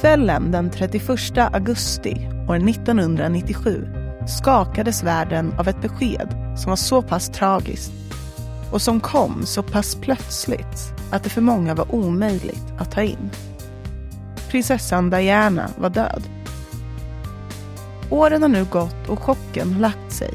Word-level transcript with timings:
Kvällen 0.00 0.50
den 0.50 0.70
31 0.70 1.38
augusti 1.52 2.28
år 2.48 2.68
1997 2.68 3.88
skakades 4.28 5.02
världen 5.02 5.52
av 5.58 5.68
ett 5.68 5.82
besked 5.82 6.28
som 6.56 6.70
var 6.70 6.76
så 6.76 7.02
pass 7.02 7.28
tragiskt 7.28 7.92
och 8.72 8.82
som 8.82 9.00
kom 9.00 9.46
så 9.46 9.62
pass 9.62 9.94
plötsligt 9.94 10.92
att 11.12 11.24
det 11.24 11.30
för 11.30 11.40
många 11.40 11.74
var 11.74 11.94
omöjligt 11.94 12.64
att 12.78 12.92
ta 12.92 13.02
in. 13.02 13.30
Prinsessan 14.48 15.10
Diana 15.10 15.70
var 15.78 15.90
död. 15.90 16.22
Åren 18.10 18.42
har 18.42 18.48
nu 18.48 18.64
gått 18.64 19.08
och 19.08 19.22
chocken 19.22 19.72
har 19.72 19.80
lagt 19.80 20.12
sig. 20.12 20.34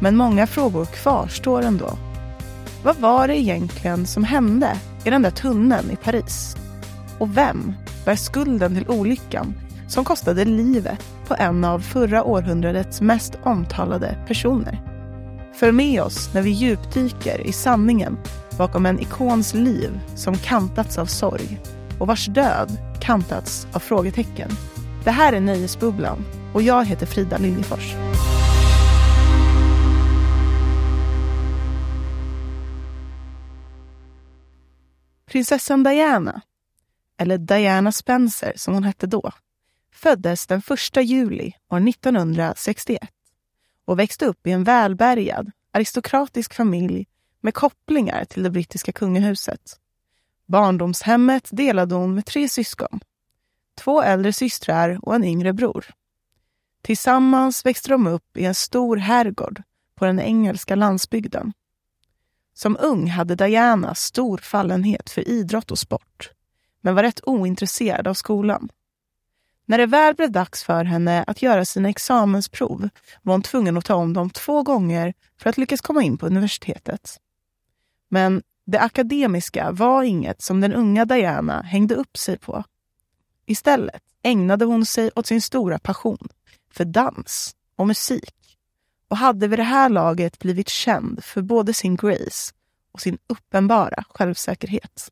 Men 0.00 0.16
många 0.16 0.46
frågor 0.46 0.84
kvarstår 0.84 1.62
ändå. 1.62 1.98
Vad 2.84 2.96
var 2.96 3.28
det 3.28 3.36
egentligen 3.36 4.06
som 4.06 4.24
hände 4.24 4.76
i 5.04 5.10
den 5.10 5.22
där 5.22 5.30
tunneln 5.30 5.90
i 5.90 5.96
Paris? 5.96 6.56
Och 7.18 7.36
vem 7.36 7.74
bär 8.10 8.16
skulden 8.16 8.74
till 8.74 8.88
olyckan 8.88 9.54
som 9.88 10.04
kostade 10.04 10.44
livet 10.44 11.04
på 11.26 11.34
en 11.38 11.64
av 11.64 11.80
förra 11.80 12.24
århundradets 12.24 13.00
mest 13.00 13.38
omtalade 13.42 14.18
personer? 14.26 14.82
Följ 15.54 15.72
med 15.72 16.02
oss 16.02 16.34
när 16.34 16.42
vi 16.42 16.50
djupdyker 16.50 17.46
i 17.46 17.52
sanningen 17.52 18.18
bakom 18.58 18.86
en 18.86 19.00
ikons 19.00 19.54
liv 19.54 20.00
som 20.14 20.34
kantats 20.36 20.98
av 20.98 21.06
sorg 21.06 21.60
och 22.00 22.06
vars 22.06 22.26
död 22.26 22.70
kantats 23.00 23.66
av 23.72 23.78
frågetecken. 23.78 24.50
Det 25.04 25.10
här 25.10 25.32
är 25.32 25.40
Nöjesbubblan 25.40 26.24
och 26.54 26.62
jag 26.62 26.84
heter 26.84 27.06
Frida 27.06 27.38
Liljefors. 27.38 27.94
Prinsessan 35.30 35.82
Diana, 35.82 36.40
eller 37.20 37.38
Diana 37.38 37.92
Spencer 37.92 38.52
som 38.56 38.74
hon 38.74 38.84
hette 38.84 39.06
då, 39.06 39.32
föddes 39.92 40.46
den 40.46 40.62
1 40.94 41.04
juli 41.04 41.52
år 41.70 41.88
1961 41.88 43.08
och 43.84 43.98
växte 43.98 44.26
upp 44.26 44.46
i 44.46 44.50
en 44.50 44.64
välbärgad, 44.64 45.50
aristokratisk 45.72 46.54
familj 46.54 47.06
med 47.40 47.54
kopplingar 47.54 48.24
till 48.24 48.42
det 48.42 48.50
brittiska 48.50 48.92
kungahuset. 48.92 49.76
Barndomshemmet 50.46 51.48
delade 51.52 51.94
hon 51.94 52.14
med 52.14 52.26
tre 52.26 52.48
syskon. 52.48 53.00
Två 53.78 54.02
äldre 54.02 54.32
systrar 54.32 54.98
och 55.02 55.14
en 55.14 55.24
yngre 55.24 55.52
bror. 55.52 55.86
Tillsammans 56.82 57.66
växte 57.66 57.88
de 57.88 58.06
upp 58.06 58.36
i 58.36 58.44
en 58.44 58.54
stor 58.54 58.96
herrgård 58.96 59.62
på 59.94 60.04
den 60.04 60.20
engelska 60.20 60.74
landsbygden. 60.74 61.52
Som 62.54 62.76
ung 62.80 63.06
hade 63.10 63.34
Diana 63.34 63.94
stor 63.94 64.38
fallenhet 64.38 65.10
för 65.10 65.28
idrott 65.28 65.70
och 65.70 65.78
sport 65.78 66.30
men 66.80 66.94
var 66.94 67.02
rätt 67.02 67.20
ointresserad 67.24 68.06
av 68.08 68.14
skolan. 68.14 68.68
När 69.66 69.78
det 69.78 69.86
väl 69.86 70.14
blev 70.14 70.32
dags 70.32 70.64
för 70.64 70.84
henne 70.84 71.24
att 71.26 71.42
göra 71.42 71.64
sina 71.64 71.88
examensprov 71.88 72.88
var 73.22 73.34
hon 73.34 73.42
tvungen 73.42 73.76
att 73.76 73.84
ta 73.84 73.94
om 73.94 74.12
dem 74.12 74.30
två 74.30 74.62
gånger 74.62 75.14
för 75.38 75.50
att 75.50 75.58
lyckas 75.58 75.80
komma 75.80 76.02
in 76.02 76.18
på 76.18 76.26
universitetet. 76.26 77.20
Men 78.08 78.42
det 78.66 78.80
akademiska 78.80 79.70
var 79.72 80.02
inget 80.02 80.42
som 80.42 80.60
den 80.60 80.72
unga 80.72 81.04
Diana 81.04 81.62
hängde 81.62 81.94
upp 81.94 82.16
sig 82.16 82.38
på. 82.38 82.64
Istället 83.46 84.02
ägnade 84.22 84.64
hon 84.64 84.86
sig 84.86 85.10
åt 85.16 85.26
sin 85.26 85.42
stora 85.42 85.78
passion 85.78 86.28
för 86.72 86.84
dans 86.84 87.56
och 87.76 87.86
musik 87.86 88.58
och 89.08 89.16
hade 89.16 89.48
vid 89.48 89.58
det 89.58 89.62
här 89.62 89.88
laget 89.88 90.38
blivit 90.38 90.68
känd 90.68 91.24
för 91.24 91.42
både 91.42 91.74
sin 91.74 91.96
grace 91.96 92.52
och 92.92 93.00
sin 93.00 93.18
uppenbara 93.26 94.04
självsäkerhet. 94.08 95.08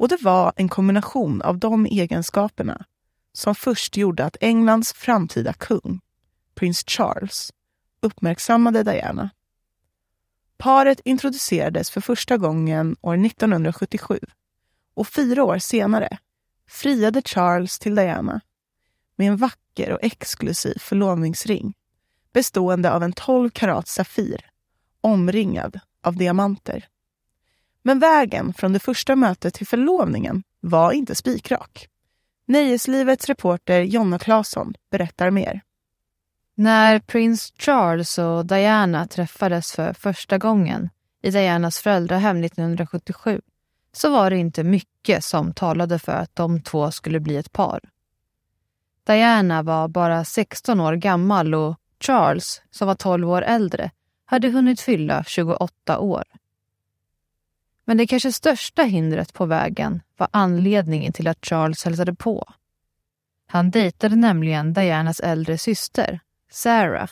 Och 0.00 0.08
det 0.08 0.22
var 0.22 0.52
en 0.56 0.68
kombination 0.68 1.42
av 1.42 1.58
de 1.58 1.86
egenskaperna 1.86 2.84
som 3.32 3.54
först 3.54 3.96
gjorde 3.96 4.24
att 4.24 4.36
Englands 4.40 4.92
framtida 4.92 5.52
kung, 5.52 6.00
prins 6.54 6.84
Charles, 6.86 7.52
uppmärksammade 8.00 8.82
Diana. 8.82 9.30
Paret 10.56 11.00
introducerades 11.04 11.90
för 11.90 12.00
första 12.00 12.36
gången 12.36 12.96
år 13.00 13.26
1977 13.26 14.18
och 14.94 15.08
fyra 15.08 15.44
år 15.44 15.58
senare 15.58 16.18
friade 16.68 17.22
Charles 17.22 17.78
till 17.78 17.94
Diana 17.94 18.40
med 19.16 19.28
en 19.28 19.36
vacker 19.36 19.92
och 19.92 20.02
exklusiv 20.02 20.78
förlovningsring 20.78 21.74
bestående 22.32 22.92
av 22.92 23.02
en 23.02 23.12
12 23.12 23.50
karat 23.50 23.88
Safir 23.88 24.50
omringad 25.00 25.80
av 26.02 26.16
diamanter. 26.16 26.89
Men 27.82 27.98
vägen 27.98 28.54
från 28.54 28.72
det 28.72 28.78
första 28.78 29.16
mötet 29.16 29.54
till 29.54 29.66
förlovningen 29.66 30.42
var 30.60 30.92
inte 30.92 31.14
spikrak. 31.14 31.88
Nöjeslivets 32.46 33.26
reporter 33.26 33.80
Jonna 33.80 34.18
Claesson 34.18 34.74
berättar 34.90 35.30
mer. 35.30 35.60
När 36.54 36.98
prins 36.98 37.52
Charles 37.58 38.18
och 38.18 38.46
Diana 38.46 39.06
träffades 39.06 39.72
för 39.72 39.92
första 39.92 40.38
gången 40.38 40.90
i 41.22 41.30
Dianas 41.30 41.78
föräldrahem 41.78 42.44
1977 42.44 43.40
så 43.92 44.10
var 44.10 44.30
det 44.30 44.36
inte 44.36 44.64
mycket 44.64 45.24
som 45.24 45.54
talade 45.54 45.98
för 45.98 46.12
att 46.12 46.36
de 46.36 46.62
två 46.62 46.90
skulle 46.90 47.20
bli 47.20 47.36
ett 47.36 47.52
par. 47.52 47.80
Diana 49.06 49.62
var 49.62 49.88
bara 49.88 50.24
16 50.24 50.80
år 50.80 50.94
gammal 50.94 51.54
och 51.54 51.76
Charles, 52.00 52.62
som 52.70 52.88
var 52.88 52.94
12 52.94 53.30
år 53.30 53.42
äldre, 53.42 53.90
hade 54.24 54.48
hunnit 54.48 54.80
fylla 54.80 55.24
28 55.24 55.98
år. 55.98 56.24
Men 57.90 57.96
det 57.96 58.06
kanske 58.06 58.32
största 58.32 58.82
hindret 58.82 59.32
på 59.32 59.46
vägen 59.46 60.02
var 60.16 60.28
anledningen 60.30 61.12
till 61.12 61.28
att 61.28 61.46
Charles 61.46 61.84
hälsade 61.84 62.14
på. 62.14 62.52
Han 63.46 63.70
dejtade 63.70 64.16
nämligen 64.16 64.72
Dianas 64.72 65.20
äldre 65.20 65.58
syster, 65.58 66.20
Sarah. 66.50 67.10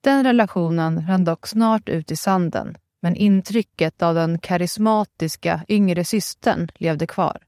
Den 0.00 0.24
relationen 0.24 1.06
rann 1.06 1.24
dock 1.24 1.46
snart 1.46 1.88
ut 1.88 2.10
i 2.10 2.16
sanden, 2.16 2.76
men 3.02 3.16
intrycket 3.16 4.02
av 4.02 4.14
den 4.14 4.38
karismatiska 4.38 5.64
yngre 5.68 6.04
systern 6.04 6.68
levde 6.74 7.06
kvar. 7.06 7.42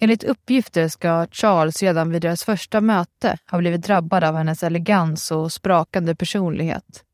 Enligt 0.00 0.24
uppgifter 0.24 0.88
ska 0.88 1.26
Charles 1.30 1.82
redan 1.82 2.10
vid 2.10 2.22
deras 2.22 2.44
första 2.44 2.80
möte 2.80 3.38
ha 3.50 3.58
blivit 3.58 3.86
drabbad 3.86 4.24
av 4.24 4.36
hennes 4.36 4.62
elegans 4.62 5.30
och 5.30 5.52
sprakande 5.52 6.14
personlighet. 6.14 7.04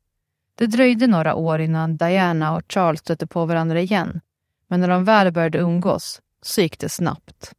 Det 0.55 0.67
dröjde 0.67 1.07
några 1.07 1.35
år 1.35 1.61
innan 1.61 1.97
Diana 1.97 2.55
och 2.55 2.63
Charles 2.69 2.99
stötte 2.99 3.27
på 3.27 3.45
varandra 3.45 3.81
igen, 3.81 4.21
men 4.67 4.79
när 4.79 4.87
de 4.87 5.03
väl 5.03 5.31
började 5.31 5.57
umgås 5.57 6.21
så 6.41 6.61
gick 6.61 6.79
det 6.79 6.89
snabbt. 6.89 7.53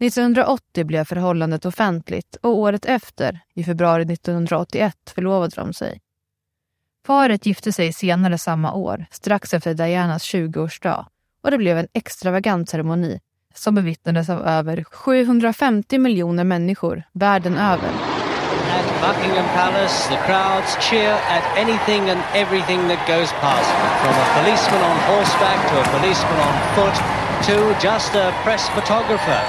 1980 0.00 0.84
blev 0.84 1.04
förhållandet 1.04 1.66
offentligt 1.66 2.36
och 2.42 2.58
året 2.58 2.84
efter, 2.84 3.40
i 3.54 3.64
februari 3.64 4.02
1981, 4.02 4.96
förlovade 5.14 5.56
de 5.56 5.72
sig. 5.72 6.00
Paret 7.06 7.46
gifte 7.46 7.72
sig 7.72 7.92
senare 7.92 8.38
samma 8.38 8.72
år, 8.72 9.06
strax 9.10 9.54
efter 9.54 9.74
Dianas 9.74 10.34
20-årsdag 10.34 11.06
och 11.42 11.50
det 11.50 11.58
blev 11.58 11.78
en 11.78 11.88
extravagant 11.92 12.68
ceremoni 12.68 13.20
som 13.54 13.74
bevittnades 13.74 14.30
av 14.30 14.46
över 14.46 14.84
750 14.84 15.98
miljoner 15.98 16.44
människor 16.44 17.02
världen 17.12 17.56
över. 17.56 18.15
Buckingham 19.00 19.44
Palace, 19.52 20.06
the 20.08 20.16
crowds 20.24 20.72
cheer 20.80 21.12
at 21.28 21.44
anything 21.56 22.08
and 22.08 22.20
everything 22.32 22.88
that 22.88 23.00
goes 23.04 23.28
past 23.44 23.68
from 24.00 24.14
a 24.16 24.26
policeman 24.40 24.80
on 24.80 24.96
horseback 25.12 25.60
to 25.68 25.74
a 25.84 25.86
policeman 26.00 26.38
on 26.40 26.54
foot 26.72 26.96
to 27.44 27.56
just 27.76 28.16
a 28.16 28.32
press 28.40 28.68
photographer. 28.72 29.42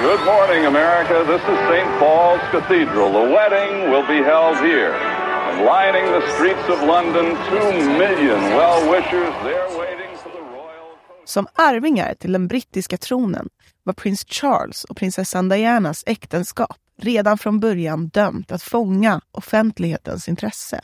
Good 0.00 0.24
morning, 0.24 0.64
America. 0.64 1.24
This 1.28 1.44
is 1.44 1.58
St. 1.68 1.90
Paul's 2.00 2.40
Cathedral. 2.50 3.12
The 3.12 3.28
wedding 3.36 3.90
will 3.92 4.06
be 4.08 4.24
held 4.24 4.56
here. 4.64 4.92
And 4.92 5.64
lining 5.64 6.06
the 6.16 6.24
streets 6.32 6.66
of 6.68 6.80
London, 6.80 7.36
two 7.52 7.70
million 8.00 8.40
well-wishers 8.56 9.34
there 9.44 9.68
waiting 9.78 10.12
for 10.22 10.30
the 10.32 10.40
royal... 10.40 10.96
Som 11.24 11.46
arvingar 11.54 12.14
till 12.14 12.32
den 12.32 12.48
brittiska 12.48 12.96
tronen 12.96 13.48
var 13.84 13.92
prins 13.92 14.24
Charles 14.28 14.84
och 14.84 14.96
prinsessan 14.96 15.48
Dianas 15.48 16.02
äktenskap 16.06 16.76
redan 16.96 17.38
från 17.38 17.60
början 17.60 18.08
dömt 18.08 18.52
att 18.52 18.62
fånga 18.62 19.20
offentlighetens 19.30 20.28
intresse. 20.28 20.80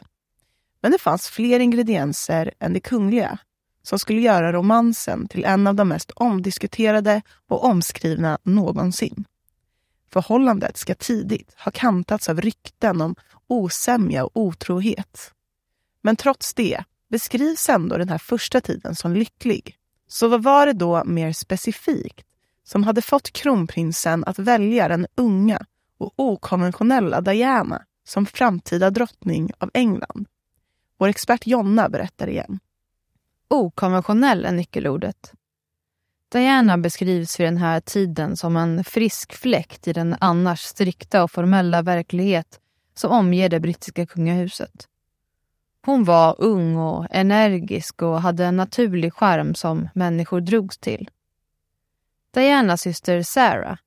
Men 0.81 0.93
det 0.93 0.99
fanns 0.99 1.29
fler 1.29 1.61
ingredienser 1.61 2.53
än 2.59 2.73
det 2.73 2.81
kungliga 2.81 3.38
som 3.82 3.99
skulle 3.99 4.20
göra 4.20 4.53
romansen 4.53 5.29
till 5.29 5.44
en 5.44 5.67
av 5.67 5.75
de 5.75 5.88
mest 5.88 6.11
omdiskuterade 6.11 7.23
och 7.49 7.64
omskrivna 7.64 8.38
någonsin. 8.43 9.25
Förhållandet 10.12 10.76
ska 10.76 10.94
tidigt 10.94 11.55
ha 11.59 11.70
kantats 11.70 12.29
av 12.29 12.41
rykten 12.41 13.00
om 13.00 13.14
osämja 13.47 14.25
och 14.25 14.31
otrohet. 14.35 15.32
Men 16.03 16.17
trots 16.17 16.55
det 16.55 16.85
beskrivs 17.11 17.69
ändå 17.69 17.97
den 17.97 18.09
här 18.09 18.19
första 18.19 18.61
tiden 18.61 18.97
som 18.97 19.12
lycklig. 19.12 19.76
Så 20.09 20.29
vad 20.29 20.43
var 20.43 20.67
det 20.67 20.73
då 20.73 21.05
mer 21.05 21.32
specifikt 21.32 22.26
som 22.64 22.85
hade 22.85 23.03
fått 23.03 23.32
kronprinsen 23.32 24.25
att 24.25 24.38
välja 24.38 24.88
den 24.88 25.06
unga 25.14 25.67
och 26.02 26.12
okonventionella 26.16 27.20
Diana 27.20 27.84
som 28.04 28.26
framtida 28.26 28.90
drottning 28.90 29.50
av 29.58 29.70
England? 29.75 30.26
Vår 30.99 31.08
expert 31.08 31.46
Jonna 31.46 31.88
berättar 31.88 32.28
igen. 32.28 32.58
Okonventionell 33.49 34.44
är 34.44 34.52
nyckelordet. 34.52 35.32
Diana 36.32 36.78
beskrivs 36.78 37.40
vid 37.40 37.46
den 37.46 37.56
här 37.56 37.81
tiden 37.81 38.37
som 38.37 38.56
en 38.56 38.84
frisk 38.84 39.32
fläkt 39.32 39.88
i 39.88 39.93
den 39.93 40.16
annars 40.20 40.60
strikta 40.60 41.25
och 41.25 41.31
formella 41.31 41.82
verklighet 41.82 42.60
som 42.94 43.10
omger 43.10 43.49
det 43.49 43.60
brittiska 43.60 44.06
kungahuset. 44.06 44.88
Hon 45.84 46.04
var 46.04 46.37
ung 46.38 46.76
och 46.76 47.06
energisk 47.10 48.02
och 48.02 48.20
hade 48.20 48.44
en 48.44 48.56
naturlig 48.56 49.14
charm 49.14 49.54
som 49.54 49.88
människor 49.94 50.40
drogs 50.40 50.78
till. 50.78 51.10
Dianas 52.34 52.81
syster 52.81 53.22
Sarah, 53.22 53.78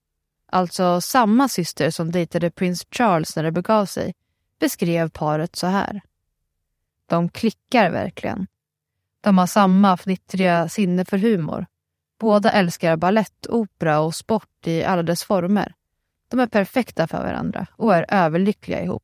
alltså 0.45 1.01
samma 1.01 1.49
syster 1.49 1.89
som 1.91 2.11
dejtade 2.11 2.51
prins 2.51 2.87
Charles 2.91 3.35
när 3.35 3.43
det 3.43 3.51
begav 3.51 3.85
sig, 3.85 4.13
beskrev 4.59 5.09
paret 5.09 5.55
så 5.55 5.67
här. 5.67 6.01
De 7.05 7.29
klickar 7.29 7.91
verkligen. 7.91 8.47
De 9.21 9.37
har 9.37 9.47
samma 9.47 9.97
fnittriga 9.97 10.69
sinne 10.69 11.05
för 11.05 11.17
humor. 11.17 11.65
Båda 12.19 12.51
älskar 12.51 12.97
ballett, 12.97 13.47
opera 13.49 13.99
och 13.99 14.15
sport 14.15 14.67
i 14.67 14.83
alla 14.83 15.03
dess 15.03 15.23
former. 15.23 15.73
De 16.27 16.39
är 16.39 16.47
perfekta 16.47 17.07
för 17.07 17.17
varandra 17.17 17.67
och 17.71 17.95
är 17.95 18.05
överlyckliga 18.09 18.83
ihop. 18.83 19.03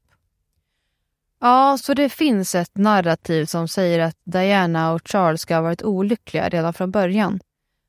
Ja, 1.39 1.77
så 1.77 1.93
det 1.93 2.09
finns 2.09 2.55
ett 2.55 2.77
narrativ 2.77 3.45
som 3.45 3.67
säger 3.67 3.99
att 3.99 4.17
Diana 4.23 4.91
och 4.91 5.07
Charles 5.07 5.41
ska 5.41 5.55
ha 5.55 5.61
varit 5.61 5.83
olyckliga 5.83 6.49
redan 6.49 6.73
från 6.73 6.91
början. 6.91 7.39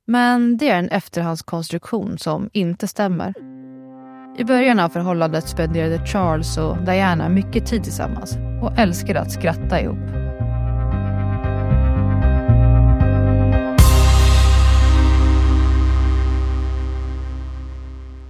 Men 0.07 0.57
det 0.57 0.69
är 0.69 0.79
en 0.79 0.89
efterhandskonstruktion 0.89 2.19
som 2.19 2.51
inte 2.53 2.89
stämmer. 2.89 3.35
I 4.39 4.45
början 4.45 4.81
av 4.81 4.89
förhållandet 4.89 5.49
spenderade 5.49 6.07
Charles 6.07 6.59
och 6.59 6.85
Diana 6.85 7.29
mycket 7.29 7.67
tid 7.67 7.85
tillsammans 7.85 8.37
och 8.63 8.79
älskade 8.79 9.21
att 9.21 9.33
skratta 9.33 9.81
ihop. 9.81 9.99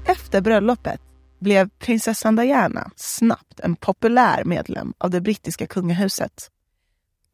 Efter 0.06 0.40
bröllopet 0.40 1.00
blev 1.40 1.68
prinsessan 1.68 2.36
Diana 2.36 2.90
snabbt 2.96 3.60
en 3.60 3.76
populär 3.76 4.44
medlem 4.44 4.92
av 4.98 5.10
det 5.10 5.20
brittiska 5.20 5.66
kungahuset. 5.66 6.50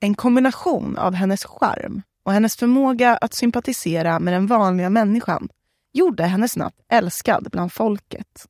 En 0.00 0.14
kombination 0.14 0.99
av 0.99 1.14
hennes 1.14 1.44
charm 1.44 2.02
och 2.23 2.32
hennes 2.32 2.56
förmåga 2.56 3.17
att 3.17 3.35
sympatisera 3.35 4.19
med 4.19 4.35
den 4.35 4.47
vanliga 4.47 4.91
människan 4.91 5.49
gjorde 5.93 6.25
henne 6.25 6.49
snabbt 6.49 6.81
älskad 6.88 7.49
bland 7.53 7.73
folket. 7.73 8.47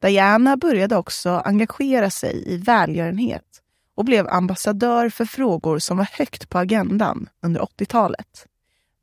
Diana 0.00 0.56
började 0.56 0.96
också 0.96 1.30
engagera 1.30 2.10
sig 2.10 2.44
i 2.46 2.56
välgörenhet 2.56 3.62
och 3.94 4.04
blev 4.04 4.28
ambassadör 4.28 5.08
för 5.08 5.24
frågor 5.24 5.78
som 5.78 5.96
var 5.96 6.08
högt 6.12 6.48
på 6.48 6.58
agendan 6.58 7.28
under 7.42 7.60
80-talet. 7.60 8.46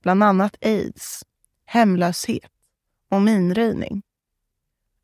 Bland 0.04 0.24
annat 0.24 0.58
aids, 0.62 1.24
hemlöshet 1.66 2.52
och 3.12 3.22
minröjning. 3.22 4.02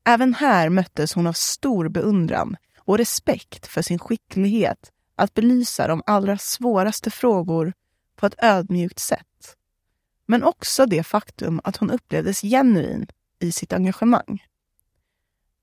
Även 0.06 0.34
här 0.34 0.70
möttes 0.70 1.14
hon 1.14 1.28
av 1.28 1.34
stor 1.34 1.90
beundran 1.90 2.58
och 2.80 2.98
respekt 2.98 3.68
för 3.68 3.82
sin 3.82 4.00
skicklighet 4.00 4.92
att 5.16 5.34
belysa 5.34 5.88
de 5.88 6.04
allra 6.06 6.38
svåraste 6.38 7.12
frågor 7.12 7.74
på 8.16 8.26
ett 8.26 8.44
ödmjukt 8.44 9.00
sätt. 9.00 9.56
Men 10.26 10.44
också 10.44 10.86
det 10.86 11.04
faktum 11.04 11.62
att 11.64 11.78
hon 11.78 11.92
upplevdes 11.92 12.42
genuin 12.42 13.08
i 13.40 13.52
sitt 13.52 13.74
engagemang. 13.74 14.44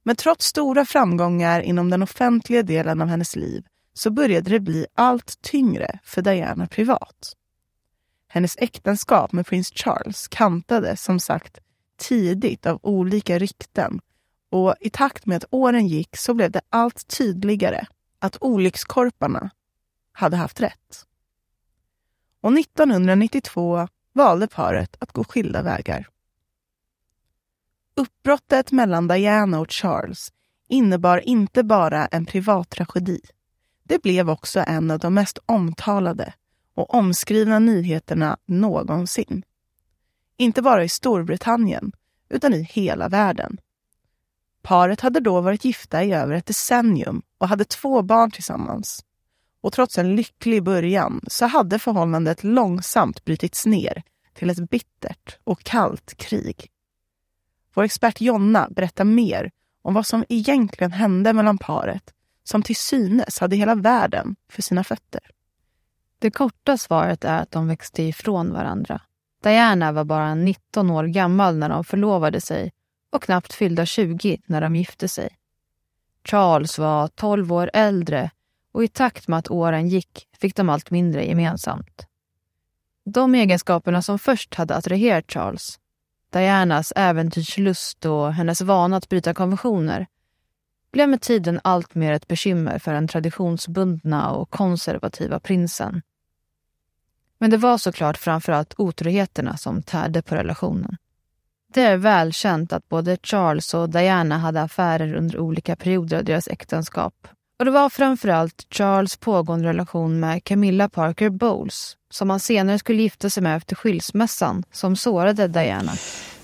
Men 0.03 0.17
trots 0.17 0.47
stora 0.47 0.85
framgångar 0.85 1.61
inom 1.61 1.91
den 1.91 2.03
offentliga 2.03 2.63
delen 2.63 3.03
av 3.03 3.09
hennes 3.09 3.37
liv 3.37 3.65
så 3.95 4.11
började 4.11 4.51
det 4.51 4.61
bli 4.61 4.87
allt 4.95 5.43
tyngre 5.43 5.99
för 6.05 6.23
Diana 6.23 6.67
privat. 6.67 7.37
Hennes 8.29 8.57
äktenskap 8.59 9.33
med 9.33 9.47
prins 9.47 9.73
Charles 9.75 10.29
kantades 10.29 11.03
som 11.03 11.21
sagt 11.21 11.59
tidigt 11.99 12.67
av 12.67 12.81
olika 12.83 13.39
rykten 13.39 14.01
och 14.51 14.75
i 14.81 14.91
takt 14.91 15.27
med 15.27 15.37
att 15.37 15.45
åren 15.51 15.87
gick 15.87 16.17
så 16.17 16.35
blev 16.35 16.51
det 16.51 16.61
allt 16.69 17.09
tydligare 17.09 17.87
att 18.19 18.37
olyckskorparna 18.41 19.51
hade 20.13 20.37
haft 20.37 20.61
rätt. 20.61 21.07
Och 22.43 22.59
1992 22.59 23.89
valde 24.13 24.49
paret 24.49 24.97
att 24.99 25.13
gå 25.13 25.25
skilda 25.25 25.63
vägar. 25.63 26.09
Uppbrottet 27.95 28.73
mellan 28.73 29.09
Diana 29.09 29.61
och 29.61 29.73
Charles 29.73 30.33
innebar 30.69 31.19
inte 31.19 31.63
bara 31.63 32.07
en 32.07 32.27
privat 32.27 32.71
tragedi. 32.71 33.21
Det 33.85 34.03
blev 34.03 34.31
också 34.31 34.65
en 34.67 34.91
av 34.91 34.99
de 34.99 35.15
mest 35.15 35.39
omtalade 35.47 36.35
och 36.75 36.95
omskrivna 36.95 37.59
nyheterna 37.59 38.37
någonsin. 38.47 39.45
Inte 40.37 40.63
bara 40.63 40.85
i 40.85 40.89
Storbritannien, 40.89 41.93
utan 42.29 42.55
i 42.55 42.63
hela 42.63 43.09
världen. 43.09 43.61
Paret 44.63 45.01
hade 45.01 45.21
då 45.21 45.41
varit 45.41 45.65
gifta 45.65 46.05
i 46.05 46.13
över 46.13 46.35
ett 46.35 46.47
decennium 46.47 47.23
och 47.39 47.49
hade 47.49 47.65
två 47.65 48.03
barn 48.03 48.31
tillsammans. 48.31 49.05
Och 49.63 49.73
trots 49.73 49.99
en 49.99 50.17
lycklig 50.17 50.63
början 50.63 51.21
så 51.27 51.47
hade 51.47 51.79
förhållandet 51.79 52.45
långsamt 52.45 53.25
brutits 53.25 53.67
ner 53.67 54.03
till 54.35 54.51
ett 54.51 54.71
bittert 54.71 55.39
och 55.45 55.63
kallt 55.63 56.15
krig. 56.17 56.71
Vår 57.75 57.83
expert 57.83 58.21
Jonna 58.21 58.69
berättar 58.71 59.05
mer 59.05 59.51
om 59.83 59.95
vad 59.95 60.07
som 60.07 60.25
egentligen 60.29 60.93
hände 60.93 61.33
mellan 61.33 61.59
paret 61.59 62.15
som 62.45 62.63
till 62.63 62.77
synes 62.77 63.39
hade 63.39 63.57
hela 63.57 63.75
världen 63.75 64.37
för 64.49 64.63
sina 64.63 64.85
fötter. 64.85 65.21
Det 66.19 66.31
korta 66.31 66.79
svaret 66.79 67.25
är 67.25 67.43
att 67.43 67.51
de 67.51 67.69
växte 67.69 68.03
ifrån 68.03 68.53
varandra. 68.53 69.01
Diana 69.43 69.93
var 69.93 70.05
bara 70.05 70.35
19 70.35 70.91
år 70.91 71.05
gammal 71.05 71.57
när 71.57 71.69
de 71.69 71.85
förlovade 71.85 72.41
sig 72.41 72.73
och 73.13 73.23
knappt 73.23 73.53
fyllda 73.53 73.87
20 73.87 74.41
när 74.47 74.61
de 74.61 74.77
gifte 74.77 75.09
sig. 75.09 75.37
Charles 76.25 76.79
var 76.79 77.09
12 77.09 77.53
år 77.53 77.71
äldre 77.73 78.31
och 78.73 78.85
i 78.85 78.89
takt 78.89 79.29
med 79.29 79.39
att 79.39 79.51
åren 79.51 79.89
gick 79.89 80.29
fick 80.41 80.57
de 80.57 80.69
allt 80.69 80.91
mindre 80.91 81.27
gemensamt. 81.27 82.07
De 83.05 83.35
egenskaperna 83.35 84.03
som 84.03 84.19
först 84.19 84.55
hade 84.55 84.75
attraherat 84.75 85.33
Charles, 85.33 85.79
Dianas 86.31 86.93
äventyrslust 86.97 88.05
och 88.05 88.35
hennes 88.35 88.61
vana 88.61 88.97
att 88.97 89.09
bryta 89.09 89.35
konventioner, 89.35 90.07
blev 90.93 91.09
med 91.09 91.21
tiden 91.21 91.61
allt 91.65 91.95
mer 91.95 92.13
ett 92.13 92.29
bekymmer 92.29 92.79
för 92.79 92.93
den 92.93 93.09
traditionsbundna 93.09 94.31
och 94.31 94.51
konservativa 94.51 95.41
prinsen. 95.41 96.03
Men 97.39 97.51
det 97.51 97.57
var 97.57 97.79
såklart 97.79 98.17
framförallt 98.17 98.75
otroheterna 98.79 99.57
som 99.57 99.83
tärde 99.83 100.23
på 100.23 100.35
relationen. 100.35 100.97
Det 101.75 101.83
är 101.83 101.97
välkänt 101.97 102.73
att 102.73 102.89
både 102.89 103.19
Charles 103.23 103.75
och 103.75 103.91
Diana 103.91 104.39
hade 104.39 104.63
affärer 104.63 105.15
under 105.15 105.39
olika 105.39 105.77
perioder 105.77 106.19
av 106.19 106.25
deras 106.25 106.49
äktenskap. 106.49 107.29
Och 107.63 107.67
det 107.67 107.73
var 107.73 107.91
framförallt 107.91 108.67
Charles 108.71 109.17
pågående 109.17 109.69
relation 109.69 110.21
med 110.21 110.45
Camilla 110.45 110.89
Parker 110.89 111.31
Bowles 111.31 111.97
som 112.11 112.31
han 112.31 112.41
senare 112.41 112.79
skulle 112.79 113.03
gifta 113.03 113.31
sig 113.31 113.43
med 113.43 113.57
efter 113.57 113.77
skilsmässan 113.77 114.65
som 114.73 114.97
sårade 114.97 115.49
Diana. 115.49 115.93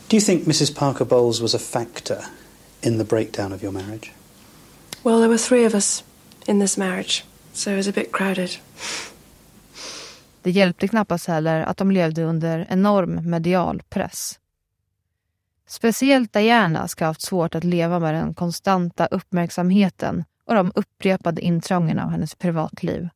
Do 0.08 0.16
you 0.16 0.20
think 0.20 0.46
Mrs 0.46 0.74
Parker 0.74 1.04
Bowles 1.04 1.40
was 1.40 1.54
a 1.54 1.58
factor 1.58 2.16
in 2.80 2.98
the 2.98 3.04
breakdown 3.04 3.52
of 3.52 3.62
your 3.62 3.72
marriage? 3.72 4.12
Well, 5.02 5.18
there 5.18 5.28
were 5.28 5.38
three 5.38 5.66
of 5.66 5.74
us. 5.74 6.04
in 6.46 6.60
this 6.60 6.76
marriage, 6.76 7.24
so 7.52 7.70
it 7.70 7.76
was 7.76 7.88
a 7.88 7.92
bit 7.94 8.12
crowded. 8.12 8.50
Det 10.42 10.50
hjälpte 10.50 10.88
knappast 10.88 11.26
heller 11.26 11.60
att 11.60 11.76
de 11.76 11.90
levde 11.90 12.24
under 12.24 12.66
enorm 12.70 13.30
medial 13.30 13.82
press. 13.88 14.38
Speciellt 15.68 16.32
Diana 16.32 16.88
ska 16.88 17.04
ha 17.04 17.10
haft 17.10 17.22
svårt 17.22 17.54
att 17.54 17.64
leva 17.64 17.98
med 17.98 18.14
den 18.14 18.34
konstanta 18.34 19.06
uppmärksamheten 19.06 20.24
och 20.48 20.54
de 20.54 20.72
upprepade 20.74 21.40
intrången 21.40 21.98
av 21.98 22.10
hennes 22.10 22.34
privatliv. 22.34 23.08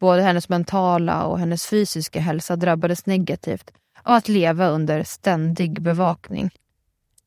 Både 0.00 0.22
hennes 0.22 0.48
mentala 0.48 1.24
och 1.24 1.38
hennes 1.38 1.66
fysiska 1.66 2.20
hälsa 2.20 2.56
drabbades 2.56 3.06
negativt 3.06 3.70
av 4.02 4.14
att 4.14 4.28
leva 4.28 4.68
under 4.68 5.02
ständig 5.04 5.82
bevakning. 5.82 6.50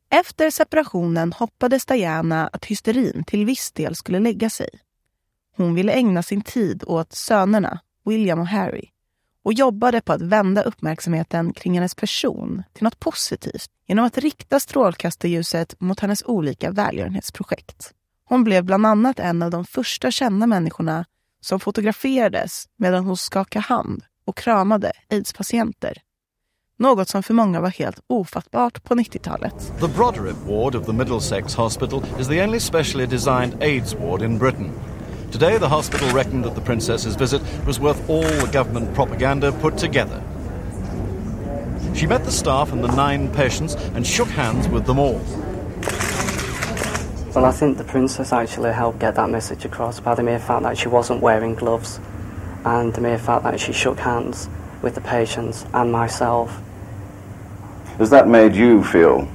Efter 0.10 0.52
separationen 0.52 1.34
hoppades 1.34 1.86
Diana 1.86 2.48
att 2.48 2.66
hysterin 2.66 3.24
till 3.24 3.46
viss 3.46 3.72
del 3.72 3.96
skulle 3.96 4.20
lägga 4.20 4.50
sig. 4.50 4.70
Hon 5.56 5.76
ville 5.76 5.92
ägna 5.92 6.24
sin 6.24 6.42
tid 6.42 6.84
åt 6.88 7.14
sönerna, 7.14 7.80
William 8.06 8.40
och 8.40 8.48
Harry 8.48 8.90
och 9.44 9.54
jobbade 9.54 10.02
på 10.02 10.14
att 10.14 10.22
vända 10.22 10.62
uppmärksamheten 10.62 11.54
kring 11.54 11.74
hennes 11.74 11.96
person 11.96 12.64
till 12.74 12.84
något 12.84 13.00
positivt 13.00 13.70
genom 13.88 14.06
att 14.06 14.18
rikta 14.18 14.60
strålkastarljuset 14.60 15.80
mot 15.80 16.00
hennes 16.00 16.24
olika 16.26 16.72
välgörenhetsprojekt. 16.72 17.94
Hon 18.30 18.44
blev 18.44 18.64
bland 18.64 18.86
annat 18.86 19.20
en 19.20 19.42
av 19.42 19.52
de 19.52 19.66
första 19.66 20.12
kända 20.12 20.48
människorna 20.48 21.06
som 21.42 21.60
fotograferades 21.60 22.66
medan 22.78 23.06
hon 23.06 23.18
skakade 23.18 23.66
hand 23.66 24.04
och 24.26 24.38
kramade 24.38 24.92
aidspatienter. 25.10 25.98
Något 26.78 27.10
som 27.10 27.24
för 27.24 27.34
många 27.34 27.62
var 27.62 27.70
helt 27.70 28.00
ofattbart 28.08 28.84
på 28.84 28.96
90-talet. 28.96 29.74
The 29.80 29.88
Broderick 29.88 30.36
ward 30.48 30.76
of 30.76 30.86
the 30.86 30.94
Middlesex 30.94 31.56
Hospital 31.56 32.04
is 32.20 32.28
the 32.28 32.44
only 32.44 32.60
specially 32.60 33.06
designed 33.06 33.64
AIDS 33.64 33.96
ward 33.96 34.22
in 34.22 34.38
Britain. 34.38 34.72
Today, 35.32 35.60
the 35.60 35.68
hospital 35.68 36.10
reckoned 36.10 36.46
that 36.46 36.56
the 36.56 36.62
princess's 36.62 37.22
visit 37.22 37.42
was 37.68 37.80
worth 37.80 38.10
all 38.10 38.46
the 38.46 38.58
government 38.58 38.96
propaganda 38.96 39.52
put 39.52 39.78
together. 39.78 40.22
She 41.96 42.08
met 42.08 42.24
the 42.24 42.32
staff 42.32 42.72
and 42.72 42.84
the 42.84 42.96
nine 42.96 43.28
patients 43.28 43.76
and 43.96 44.08
shook 44.08 44.30
hands 44.30 44.68
with 44.68 44.86
them 44.86 45.00
all. 45.00 45.22
Well, 47.36 47.46
I 47.46 47.52
think 47.52 47.78
the 47.78 47.84
princess 47.84 48.34
actually 48.34 48.72
helped 48.74 49.00
get 49.00 49.14
that 49.16 49.30
message 49.30 49.64
across 49.64 50.00
by 50.00 50.16
the 50.16 50.24
mere 50.24 50.40
fact 50.40 50.64
that 50.64 50.78
she 50.78 50.88
wasn't 50.88 51.22
wearing 51.22 51.54
gloves 51.54 52.00
and 52.66 52.92
the 52.94 53.02
mere 53.02 53.20
fact 53.20 53.44
that 53.44 53.60
she 53.60 53.72
shook 53.72 54.00
hands 54.00 54.50
with 54.82 54.96
the 54.96 55.02
patients 55.02 55.66
and 55.74 55.92
myself. 55.92 56.60
Has 58.00 58.10
that 58.10 58.28
made 58.28 58.56
you 58.56 58.84
feel 58.84 59.28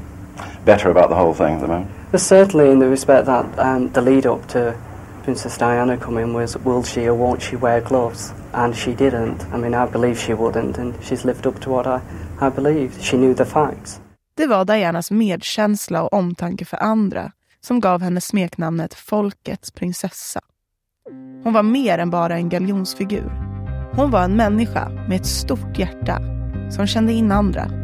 better 0.65 0.91
about 0.91 1.09
the 1.09 1.15
whole 1.15 1.35
thing 1.35 1.55
at 1.55 1.61
the 1.61 1.69
moment? 1.69 1.91
But 2.11 2.21
certainly 2.21 2.71
in 2.71 2.81
the 2.81 2.89
respect 2.89 3.27
that 3.27 3.59
um, 3.59 3.93
the 3.93 4.01
lead 4.01 4.27
up 4.27 4.47
to 4.49 4.77
Princess 5.23 5.57
Diana 5.57 5.97
coming 5.97 6.35
was 6.35 6.57
will 6.59 6.83
she 6.83 7.07
or 7.07 7.15
won't 7.15 7.43
she 7.43 7.57
wear 7.57 7.81
gloves? 7.81 8.33
And 8.53 8.77
she 8.77 8.95
didn't. 8.95 9.47
I 9.53 9.57
mean, 9.57 9.75
I 9.75 9.87
believe 9.87 10.19
she 10.19 10.35
wouldn't, 10.35 10.79
and 10.79 10.95
she's 11.03 11.25
lived 11.25 11.47
up 11.47 11.61
to 11.61 11.71
what 11.71 11.87
I, 11.87 12.01
I 12.41 12.51
believed. 12.51 13.03
She 13.03 13.17
knew 13.17 13.35
the 13.35 13.45
facts. 13.45 14.01
Det 14.37 14.47
var 14.47 14.65
Dianas 14.65 15.11
medkänsla 15.11 16.03
och 16.03 16.13
omtanke 16.13 16.65
för 16.65 16.83
andra 16.83 17.33
som 17.65 17.81
gav 17.81 18.03
henne 18.03 18.21
smeknamnet 18.21 18.95
Folkets 18.95 19.71
prinsessa. 19.71 20.41
Hon 21.45 21.53
var 21.53 21.63
mer 21.63 21.99
än 21.99 22.11
bara 22.11 22.37
en 22.37 22.49
galjonsfigur. 22.49 23.33
Hon 23.97 24.11
var 24.11 24.25
en 24.25 24.37
människa 24.37 24.89
med 24.89 25.21
ett 25.21 25.27
stort 25.27 25.79
hjärta 25.79 26.19
som 26.71 26.87
kände 26.87 27.13
in 27.13 27.33
andra 27.33 27.84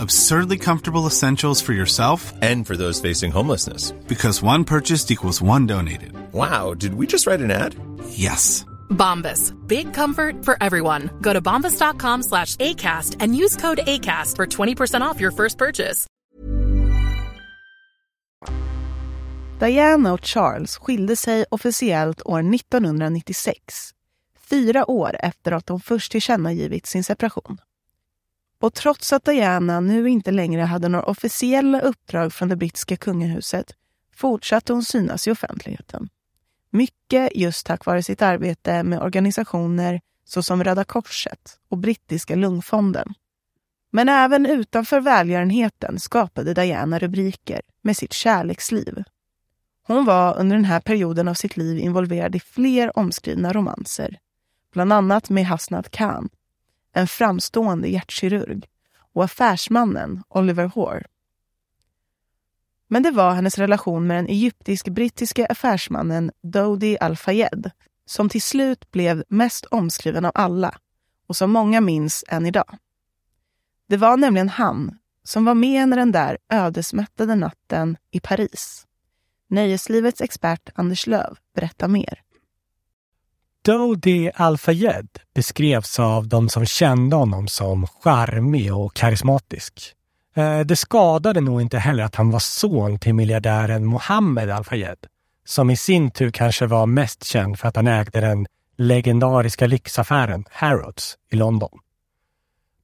Absurdly 0.00 0.58
comfortable 0.58 1.06
essentials 1.06 1.60
for 1.60 1.72
yourself 1.72 2.32
and 2.40 2.66
for 2.66 2.76
those 2.76 3.00
facing 3.00 3.32
homelessness. 3.32 3.92
Because 4.06 4.42
one 4.42 4.64
purchased 4.64 5.10
equals 5.10 5.42
one 5.42 5.66
donated. 5.66 6.12
Wow, 6.32 6.74
did 6.74 6.94
we 6.94 7.06
just 7.06 7.26
write 7.26 7.40
an 7.40 7.50
ad? 7.50 7.74
Yes. 8.08 8.64
Bombas. 8.88 9.52
Big 9.66 9.92
comfort 9.92 10.44
for 10.44 10.56
everyone. 10.60 11.10
Go 11.20 11.32
to 11.32 11.40
bombas.com 11.40 12.22
slash 12.22 12.56
ACAST 12.56 13.16
and 13.20 13.36
use 13.36 13.56
code 13.56 13.80
ACAST 13.86 14.36
for 14.36 14.46
20% 14.46 15.02
off 15.02 15.20
your 15.20 15.32
first 15.32 15.58
purchase. 15.58 16.06
Diana 19.58 20.12
och 20.12 20.24
Charles 20.24 20.78
skilde 20.78 21.16
sig 21.16 21.44
officiellt 21.50 22.22
år 22.24 22.54
1996. 22.54 23.90
Fyra 24.50 24.90
år 24.90 25.16
efter 25.20 25.52
att 25.52 25.66
de 25.66 25.80
först 25.80 26.12
tillkännagivit 26.12 26.86
sin 26.86 27.04
separation. 27.04 27.58
Och 28.62 28.74
trots 28.74 29.12
att 29.12 29.24
Diana 29.24 29.80
nu 29.80 30.08
inte 30.08 30.30
längre 30.30 30.62
hade 30.62 30.88
några 30.88 31.04
officiella 31.04 31.80
uppdrag 31.80 32.32
från 32.32 32.48
det 32.48 32.56
brittiska 32.56 32.96
kungahuset 32.96 33.74
fortsatte 34.14 34.72
hon 34.72 34.84
synas 34.84 35.28
i 35.28 35.30
offentligheten. 35.30 36.08
Mycket 36.70 37.36
just 37.36 37.66
tack 37.66 37.86
vare 37.86 38.02
sitt 38.02 38.22
arbete 38.22 38.82
med 38.82 39.02
organisationer 39.02 40.00
såsom 40.24 40.64
Röda 40.64 40.84
Korset 40.84 41.58
och 41.68 41.78
brittiska 41.78 42.34
lungfonden. 42.34 43.14
Men 43.90 44.08
även 44.08 44.46
utanför 44.46 45.00
välgörenheten 45.00 46.00
skapade 46.00 46.54
Diana 46.54 46.98
rubriker 46.98 47.60
med 47.82 47.96
sitt 47.96 48.12
kärleksliv. 48.12 49.02
Hon 49.86 50.04
var 50.04 50.38
under 50.38 50.56
den 50.56 50.64
här 50.64 50.80
perioden 50.80 51.28
av 51.28 51.34
sitt 51.34 51.56
liv 51.56 51.78
involverad 51.78 52.36
i 52.36 52.40
fler 52.40 52.98
omskrivna 52.98 53.52
romanser. 53.52 54.18
Bland 54.72 54.92
annat 54.92 55.30
med 55.30 55.46
Hasnat 55.46 55.90
Khan 55.90 56.28
en 56.92 57.06
framstående 57.06 57.88
hjärtkirurg 57.88 58.66
och 59.12 59.24
affärsmannen 59.24 60.22
Oliver 60.28 60.64
Hoare. 60.64 61.04
Men 62.88 63.02
det 63.02 63.10
var 63.10 63.32
hennes 63.34 63.58
relation 63.58 64.06
med 64.06 64.16
den 64.16 64.28
egyptisk-brittiske 64.28 65.46
affärsmannen 65.46 66.30
Dodi 66.42 66.98
Al-Fayed 67.00 67.70
som 68.06 68.28
till 68.28 68.42
slut 68.42 68.90
blev 68.90 69.24
mest 69.28 69.64
omskriven 69.64 70.24
av 70.24 70.32
alla 70.34 70.78
och 71.26 71.36
som 71.36 71.50
många 71.50 71.80
minns 71.80 72.24
än 72.28 72.46
idag. 72.46 72.78
Det 73.88 73.96
var 73.96 74.16
nämligen 74.16 74.48
han 74.48 74.98
som 75.24 75.44
var 75.44 75.54
med 75.54 75.88
när 75.88 75.96
den 75.96 76.12
där 76.12 76.38
ödesmättade 76.48 77.34
natten 77.34 77.96
i 78.10 78.20
Paris. 78.20 78.86
Nöjeslivets 79.48 80.20
expert 80.20 80.70
Anders 80.74 81.06
Löv 81.06 81.36
berättar 81.54 81.88
mer. 81.88 82.22
Dodi 83.64 84.30
Al-Fayed 84.34 85.08
beskrevs 85.34 85.98
av 85.98 86.28
de 86.28 86.48
som 86.48 86.66
kände 86.66 87.16
honom 87.16 87.48
som 87.48 87.86
charmig 87.86 88.74
och 88.74 88.94
karismatisk. 88.94 89.94
Eh, 90.36 90.60
det 90.60 90.76
skadade 90.76 91.40
nog 91.40 91.60
inte 91.60 91.78
heller 91.78 92.04
att 92.04 92.14
han 92.14 92.30
var 92.30 92.38
son 92.38 92.98
till 92.98 93.14
miljardären 93.14 93.84
Mohammed 93.84 94.50
Al-Fayed, 94.50 94.96
som 95.44 95.70
i 95.70 95.76
sin 95.76 96.10
tur 96.10 96.30
kanske 96.30 96.66
var 96.66 96.86
mest 96.86 97.24
känd 97.24 97.58
för 97.58 97.68
att 97.68 97.76
han 97.76 97.86
ägde 97.86 98.20
den 98.20 98.46
legendariska 98.76 99.66
lyxaffären 99.66 100.44
Harrods 100.50 101.16
i 101.30 101.36
London. 101.36 101.78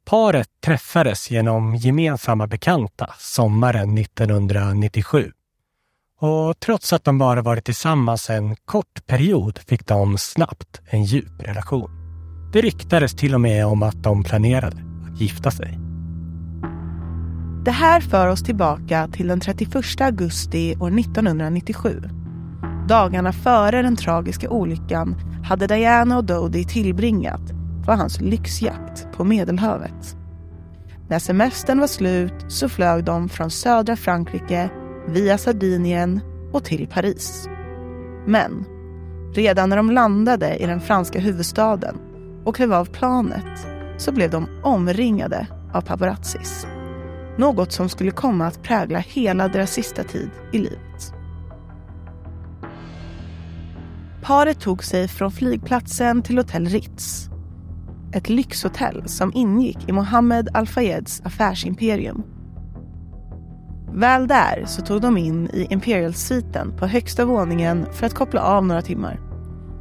Paret 0.04 0.48
träffades 0.64 1.30
genom 1.30 1.76
gemensamma 1.76 2.46
bekanta 2.46 3.14
sommaren 3.18 3.98
1997 3.98 5.32
och 6.20 6.60
trots 6.60 6.92
att 6.92 7.04
de 7.04 7.18
bara 7.18 7.42
varit 7.42 7.64
tillsammans 7.64 8.30
en 8.30 8.56
kort 8.56 9.06
period 9.06 9.58
fick 9.58 9.86
de 9.86 10.18
snabbt 10.18 10.80
en 10.86 11.04
djup 11.04 11.42
relation. 11.42 11.90
Det 12.52 12.60
ryktades 12.60 13.14
till 13.14 13.34
och 13.34 13.40
med 13.40 13.66
om 13.66 13.82
att 13.82 14.02
de 14.02 14.24
planerade 14.24 14.76
att 15.06 15.20
gifta 15.20 15.50
sig. 15.50 15.78
Det 17.64 17.70
här 17.70 18.00
för 18.00 18.28
oss 18.28 18.42
tillbaka 18.42 19.08
till 19.12 19.28
den 19.28 19.40
31 19.40 20.00
augusti 20.00 20.76
år 20.80 20.98
1997. 20.98 22.02
Dagarna 22.88 23.32
före 23.32 23.82
den 23.82 23.96
tragiska 23.96 24.50
olyckan 24.50 25.16
hade 25.44 25.66
Diana 25.66 26.16
och 26.16 26.24
Dodi 26.24 26.64
tillbringat 26.64 27.52
på 27.84 27.92
hans 27.92 28.20
lyxjakt 28.20 29.12
på 29.12 29.24
Medelhavet. 29.24 30.16
När 31.08 31.18
semestern 31.18 31.80
var 31.80 31.86
slut 31.86 32.44
så 32.48 32.68
flög 32.68 33.04
de 33.04 33.28
från 33.28 33.50
södra 33.50 33.96
Frankrike 33.96 34.70
via 35.12 35.38
Sardinien 35.38 36.20
och 36.52 36.64
till 36.64 36.86
Paris. 36.86 37.48
Men 38.26 38.64
redan 39.34 39.68
när 39.68 39.76
de 39.76 39.90
landade 39.90 40.56
i 40.56 40.66
den 40.66 40.80
franska 40.80 41.20
huvudstaden 41.20 41.96
och 42.44 42.56
klev 42.56 42.72
av 42.72 42.84
planet 42.84 43.66
så 43.98 44.12
blev 44.12 44.30
de 44.30 44.46
omringade 44.62 45.46
av 45.72 45.80
paparazzis. 45.80 46.66
Något 47.36 47.72
som 47.72 47.88
skulle 47.88 48.10
komma 48.10 48.46
att 48.46 48.62
prägla 48.62 48.98
hela 48.98 49.48
deras 49.48 49.72
sista 49.72 50.02
tid 50.04 50.30
i 50.52 50.58
livet. 50.58 51.14
Paret 54.22 54.60
tog 54.60 54.84
sig 54.84 55.08
från 55.08 55.32
flygplatsen 55.32 56.22
till 56.22 56.38
hotell 56.38 56.66
Ritz. 56.66 57.28
Ett 58.12 58.28
lyxhotell 58.28 59.08
som 59.08 59.32
ingick 59.34 59.88
i 59.88 59.92
Mohammed 59.92 60.48
Al-Fayeds 60.54 61.22
affärsimperium. 61.24 62.22
Väl 63.92 64.26
där 64.26 64.64
så 64.66 64.82
tog 64.82 65.00
de 65.00 65.16
in 65.16 65.50
i 65.52 65.66
Imperial-sviten 65.70 66.72
på 66.78 66.86
högsta 66.86 67.24
våningen 67.24 67.86
för 67.92 68.06
att 68.06 68.14
koppla 68.14 68.40
av 68.40 68.66
några 68.66 68.82
timmar. 68.82 69.20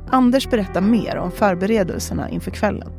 Anders 0.10 0.50
berättar 0.50 0.82
mer 0.82 1.18
om 1.18 1.32
förberedelserna 1.32 2.30
inför 2.30 2.52
kvällen. 2.52 2.90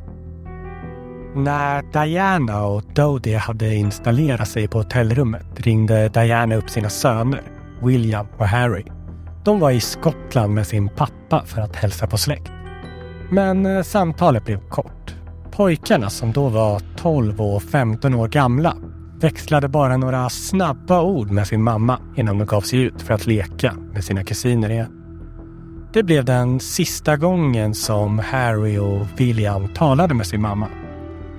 När 1.35 1.83
Diana 1.93 2.65
och 2.65 2.83
Dodie 2.95 3.37
hade 3.37 3.75
installerat 3.75 4.49
sig 4.49 4.69
på 4.69 4.79
hotellrummet 4.79 5.47
ringde 5.55 6.09
Diana 6.09 6.57
upp 6.57 6.71
sina 6.71 6.91
söner, 6.91 7.43
William 7.83 8.27
och 8.39 8.47
Harry. 8.47 8.85
De 9.45 9.61
var 9.61 9.71
i 9.71 9.81
Skottland 9.81 10.55
med 10.55 10.67
sin 10.67 10.89
pappa 10.89 11.43
för 11.47 11.61
att 11.61 11.77
hälsa 11.77 12.07
på 12.07 12.19
släkt. 12.19 12.53
Men 13.31 13.67
eh, 13.67 13.83
samtalet 13.83 14.45
blev 14.45 14.69
kort. 14.69 15.15
Pojkarna 15.51 16.11
som 16.11 16.33
då 16.33 16.49
var 16.49 16.83
12 16.97 17.41
och 17.41 17.63
15 17.63 18.15
år 18.15 18.29
gamla 18.29 18.77
växlade 19.21 19.69
bara 19.69 19.97
några 19.97 20.29
snabba 20.29 21.03
ord 21.03 21.31
med 21.31 21.47
sin 21.47 21.63
mamma 21.63 22.01
innan 22.17 22.39
de 22.39 22.47
gav 22.47 22.61
sig 22.61 22.81
ut 22.81 23.03
för 23.03 23.15
att 23.15 23.27
leka 23.27 23.75
med 23.93 24.05
sina 24.05 24.25
kusiner 24.25 24.71
igen. 24.71 24.93
Det 25.93 26.03
blev 26.03 26.25
den 26.25 26.61
sista 26.61 27.17
gången 27.17 27.75
som 27.75 28.19
Harry 28.19 28.79
och 28.79 29.07
William 29.17 29.69
talade 29.69 30.15
med 30.15 30.27
sin 30.27 30.41
mamma. 30.41 30.69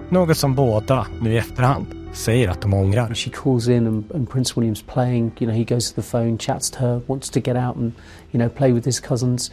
Något 0.09 0.37
som 0.37 0.55
båda, 0.55 1.07
nu 1.21 1.33
i 1.33 1.37
efterhand, 1.37 1.85
säger 2.13 2.49
att 2.49 2.61
de 2.61 2.73
ångrar. 2.73 3.13
She 3.13 3.29
calls 3.29 3.67
in 3.67 3.87
and, 3.87 4.11
and 4.15 4.29
Prince 4.29 4.53
William's 4.55 4.83
playing. 4.93 5.31
You 5.39 5.51
know, 5.51 5.57
he 5.57 5.63
goes 5.63 5.93
to 5.93 6.01
the 6.01 6.07
phone, 6.07 6.37
chats 6.37 6.71
to 6.71 6.79
her, 6.79 7.01
wants 7.07 7.29
to 7.29 7.39
get 7.39 7.55
out 7.55 7.75
and, 7.75 7.91
you 8.31 8.39
know, 8.39 8.49
play 8.49 8.71
with 8.73 8.85
his 8.85 8.99
cousins. 8.99 9.51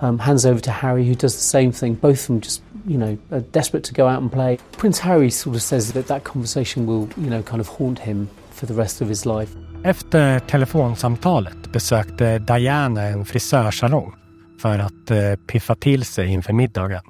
Um, 0.00 0.18
hands 0.18 0.44
over 0.46 0.60
to 0.60 0.70
Harry, 0.70 1.08
who 1.08 1.14
does 1.14 1.34
the 1.34 1.58
same 1.58 1.72
thing. 1.72 1.94
Both 1.94 2.20
of 2.20 2.26
them 2.26 2.40
just, 2.40 2.62
you 2.86 2.96
know, 2.96 3.18
are 3.30 3.44
desperate 3.52 3.84
to 3.84 3.94
go 3.94 4.08
out 4.08 4.22
and 4.22 4.32
play. 4.32 4.58
Prince 4.76 5.02
Harry 5.02 5.30
sort 5.30 5.56
of 5.56 5.62
says 5.62 5.92
that 5.92 6.06
that 6.06 6.24
conversation 6.24 6.86
will, 6.86 7.08
you 7.16 7.30
know, 7.30 7.42
kind 7.42 7.60
of 7.60 7.68
haunt 7.68 7.98
him 7.98 8.28
for 8.52 8.66
the 8.66 8.74
rest 8.74 9.02
of 9.02 9.08
his 9.08 9.26
life. 9.26 9.56
Efter 9.84 10.38
telefonsamtalet 10.38 11.72
besökte 11.72 12.38
Diana 12.38 13.02
en 13.02 13.24
frisörsalong 13.24 14.12
för 14.62 14.78
att 14.78 15.10
eh, 15.10 15.34
piffa 15.46 15.74
till 15.74 16.04
sig 16.04 16.26
inför 16.26 16.52
middagen. 16.52 17.02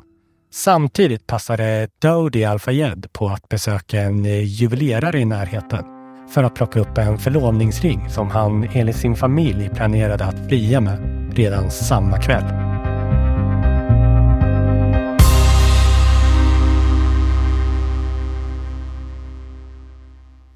Samtidigt 0.53 1.27
passade 1.27 1.89
Dodi 1.99 2.45
Al-Fayed 2.45 3.07
på 3.13 3.29
att 3.29 3.49
besöka 3.49 4.01
en 4.01 4.25
eh, 4.25 4.45
juvelerare 4.45 5.21
i 5.21 5.25
närheten 5.25 5.85
för 6.29 6.45
att 6.45 6.55
plocka 6.55 6.81
upp 6.81 6.99
en 6.99 7.19
förlovningsring 7.19 8.11
som 8.11 8.31
han 8.31 8.69
enligt 8.73 8.97
sin 8.97 9.17
familj 9.17 9.71
planerade 9.75 10.25
att 10.25 10.49
fria 10.49 10.81
med 10.81 11.33
redan 11.37 11.71
samma 11.71 12.23
kväll. 12.23 12.76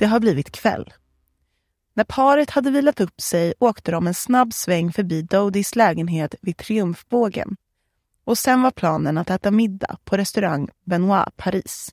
Det 0.00 0.06
har 0.06 0.20
blivit 0.20 0.50
kväll. 0.50 0.92
När 1.94 2.04
paret 2.04 2.50
hade 2.50 2.70
vilat 2.70 3.00
upp 3.00 3.20
sig 3.20 3.54
åkte 3.58 3.90
de 3.90 4.06
en 4.06 4.14
snabb 4.14 4.52
sväng 4.52 4.92
förbi 4.92 5.22
Dodies 5.22 5.76
lägenhet 5.76 6.34
vid 6.42 6.56
Triumfbågen 6.56 7.56
och 8.24 8.38
sen 8.38 8.62
var 8.62 8.70
planen 8.70 9.18
att 9.18 9.30
äta 9.30 9.50
middag 9.50 9.96
på 10.04 10.16
restaurang 10.16 10.68
Benoit 10.84 11.36
Paris. 11.36 11.90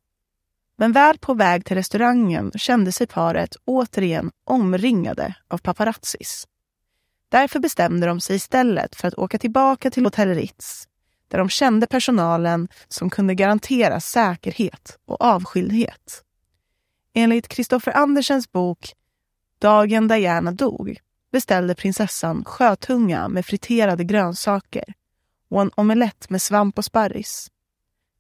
Men 0.78 0.92
väl 0.92 1.18
på 1.18 1.34
väg 1.34 1.66
till 1.66 1.76
restaurangen 1.76 2.52
kände 2.56 2.92
sig 2.92 3.08
paret 3.08 3.56
återigen 3.66 4.32
omringade 4.44 5.36
av 5.48 5.58
paparazzis. 5.58 6.48
Därför 7.30 7.60
bestämde 7.60 8.08
de 8.08 8.20
sig 8.22 8.36
istället 8.36 8.96
för 8.96 9.08
att 9.08 9.18
åka 9.18 9.40
tillbaka 9.40 9.92
till 9.92 10.06
hotell 10.06 10.30
Ritz 10.30 10.88
där 11.28 11.38
de 11.38 11.50
kände 11.50 11.88
personalen 11.88 12.68
som 12.88 13.10
kunde 13.10 13.36
garantera 13.36 14.00
säkerhet 14.00 15.00
och 15.06 15.22
avskildhet. 15.22 16.24
Enligt 17.20 17.48
Kristoffer 17.48 17.98
Andersens 17.98 18.52
bok 18.52 18.94
Dagen 19.60 20.08
Diana 20.08 20.52
dog 20.52 20.98
beställde 21.32 21.76
prinsessan 21.76 22.46
sjötunga 22.46 23.28
med 23.28 23.46
friterade 23.46 24.04
grönsaker 24.04 24.94
och 25.50 25.62
en 25.62 25.72
omelett 25.76 26.30
med 26.30 26.42
svamp 26.42 26.78
och 26.78 26.86
sparris. 26.86 27.52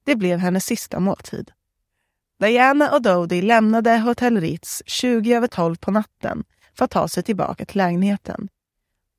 Det 0.05 0.15
blev 0.15 0.39
hennes 0.39 0.65
sista 0.65 0.99
måltid. 0.99 1.51
Diana 2.39 2.91
och 2.91 3.01
Dodie 3.01 3.41
lämnade 3.41 3.97
Hotell 3.97 4.41
Ritz 4.41 4.83
20 4.85 5.33
över 5.33 5.47
12 5.47 5.75
på 5.75 5.91
natten 5.91 6.43
för 6.73 6.85
att 6.85 6.91
ta 6.91 7.07
sig 7.07 7.23
tillbaka 7.23 7.65
till 7.65 7.77
lägenheten. 7.77 8.49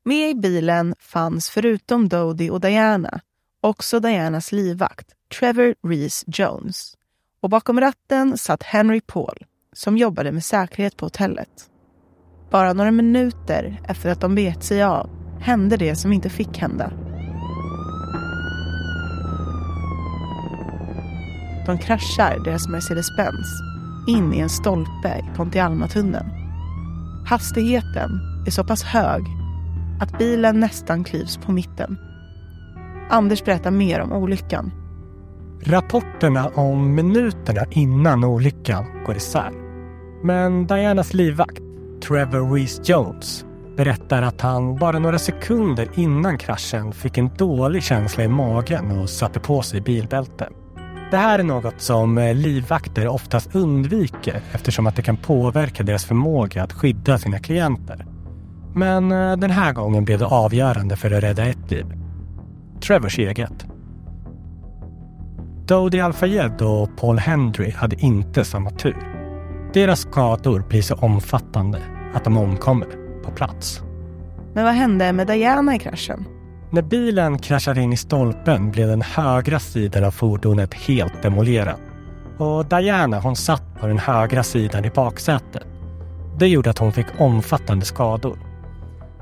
Med 0.05 0.31
i 0.31 0.35
bilen 0.35 0.95
fanns 0.99 1.51
förutom 1.51 2.09
Dodie 2.09 2.51
och 2.51 2.61
Diana 2.61 3.21
också 3.61 4.01
Dianas 4.01 4.53
livvakt 4.53 5.15
Trevor 5.39 5.75
Reese 5.89 6.25
Jones. 6.27 6.95
Och 7.41 7.51
bakom 7.51 7.81
ratten 7.81 8.39
satt 8.39 8.63
Henry 8.63 9.01
Paul 9.01 9.45
som 9.79 9.97
jobbade 9.97 10.33
med 10.33 10.45
säkerhet 10.45 10.97
på 10.97 11.07
hotellet. 11.07 11.49
Bara 12.51 12.73
några 12.73 12.91
minuter 12.91 13.81
efter 13.85 14.11
att 14.11 14.21
de 14.21 14.35
begett 14.35 14.63
sig 14.63 14.83
av 14.83 15.11
hände 15.41 15.77
det 15.77 15.97
som 15.97 16.13
inte 16.13 16.31
fick 16.31 16.59
hända. 16.59 16.93
De 21.67 21.79
kraschar 21.79 22.45
deras 22.45 22.69
Mercedes-Benz 22.69 23.49
in 24.09 24.35
i 24.35 24.39
en 24.39 24.49
stolpe 24.49 25.19
i 25.19 25.37
Pontialmatunneln. 25.37 26.27
Hastigheten 27.27 28.11
är 28.47 28.51
så 28.51 28.65
pass 28.65 28.83
hög 28.83 29.23
att 30.01 30.19
bilen 30.19 30.61
nästan 30.61 31.05
klyvs 31.05 31.37
på 31.37 31.53
mitten. 31.53 31.99
Anders 33.11 33.45
berättar 33.45 33.71
mer 33.71 34.01
om 34.01 34.13
olyckan. 34.13 34.73
Rapporterna 35.63 36.49
om 36.49 36.95
minuterna 36.95 37.65
innan 37.71 38.25
olyckan 38.25 39.05
går 39.07 39.17
isär. 39.17 39.68
Men 40.23 40.67
Dianas 40.67 41.15
livvakt, 41.15 41.63
Trevor 42.09 42.55
Reese 42.55 42.81
Jones, 42.85 43.45
berättar 43.77 44.23
att 44.23 44.41
han 44.41 44.77
bara 44.77 44.99
några 44.99 45.19
sekunder 45.19 45.89
innan 45.95 46.39
kraschen 46.39 46.93
fick 46.93 47.19
en 47.19 47.31
dålig 47.37 47.83
känsla 47.83 48.25
i 48.25 48.29
magen 48.29 48.99
och 48.99 49.11
satte 49.11 49.41
på 49.41 49.63
sig 49.63 49.81
bilbälte. 49.81 50.49
Det 51.11 51.17
här 51.17 51.39
är 51.39 51.43
något 51.43 51.81
som 51.81 52.19
eh, 52.19 52.35
livvakter 52.35 53.09
oftast 53.09 53.55
undviker 53.55 54.41
eftersom 54.53 54.87
att 54.87 54.97
det 54.97 55.03
kan 55.03 55.17
påverka 55.17 55.83
deras 55.83 56.05
förmåga 56.05 56.63
att 56.63 56.73
skydda 56.73 57.19
sina 57.19 57.39
klienter. 57.39 58.07
Men 58.75 59.13
eh, 59.13 59.37
den 59.37 59.51
här 59.51 59.73
gången 59.73 60.05
blev 60.05 60.19
det 60.19 60.27
avgörande 60.27 60.97
för 60.97 61.11
att 61.11 61.23
rädda 61.23 61.47
ett 61.47 61.71
liv. 61.71 61.87
Trevors 62.87 63.19
eget. 63.19 63.67
Dodi 65.67 66.01
Al-Fayed 66.01 66.63
och 66.63 66.97
Paul 66.97 67.19
Hendry 67.19 67.71
hade 67.71 67.97
inte 67.97 68.45
samma 68.45 68.71
tur. 68.71 69.18
Deras 69.73 70.01
skador 70.01 70.65
blir 70.69 70.83
så 70.83 70.95
omfattande 70.95 71.83
att 72.15 72.25
de 72.25 72.37
omkommer 72.37 72.89
på 73.25 73.31
plats. 73.31 73.83
Men 74.55 74.65
vad 74.65 74.75
hände 74.75 75.13
med 75.13 75.27
Diana 75.27 75.75
i 75.75 75.79
kraschen? 75.79 76.25
När 76.71 76.83
bilen 76.83 77.39
kraschade 77.39 77.81
in 77.83 77.93
i 77.93 77.97
stolpen 77.97 78.71
blev 78.71 78.89
den 78.89 79.03
högra 79.03 79.59
sidan 79.59 80.05
av 80.05 80.11
fordonet 80.11 80.75
helt 80.75 81.23
demolerad. 81.23 81.77
Och 82.39 82.67
Diana 82.67 83.21
hon 83.21 83.37
satt 83.37 83.81
på 83.81 83.87
den 83.87 83.99
högra 83.99 84.43
sidan 84.43 84.85
i 84.85 84.91
baksätet. 84.91 85.63
Det 86.39 86.49
gjorde 86.49 86.71
att 86.71 86.79
hon 86.79 86.93
fick 86.93 87.07
omfattande 87.19 87.85
skador. 87.85 88.39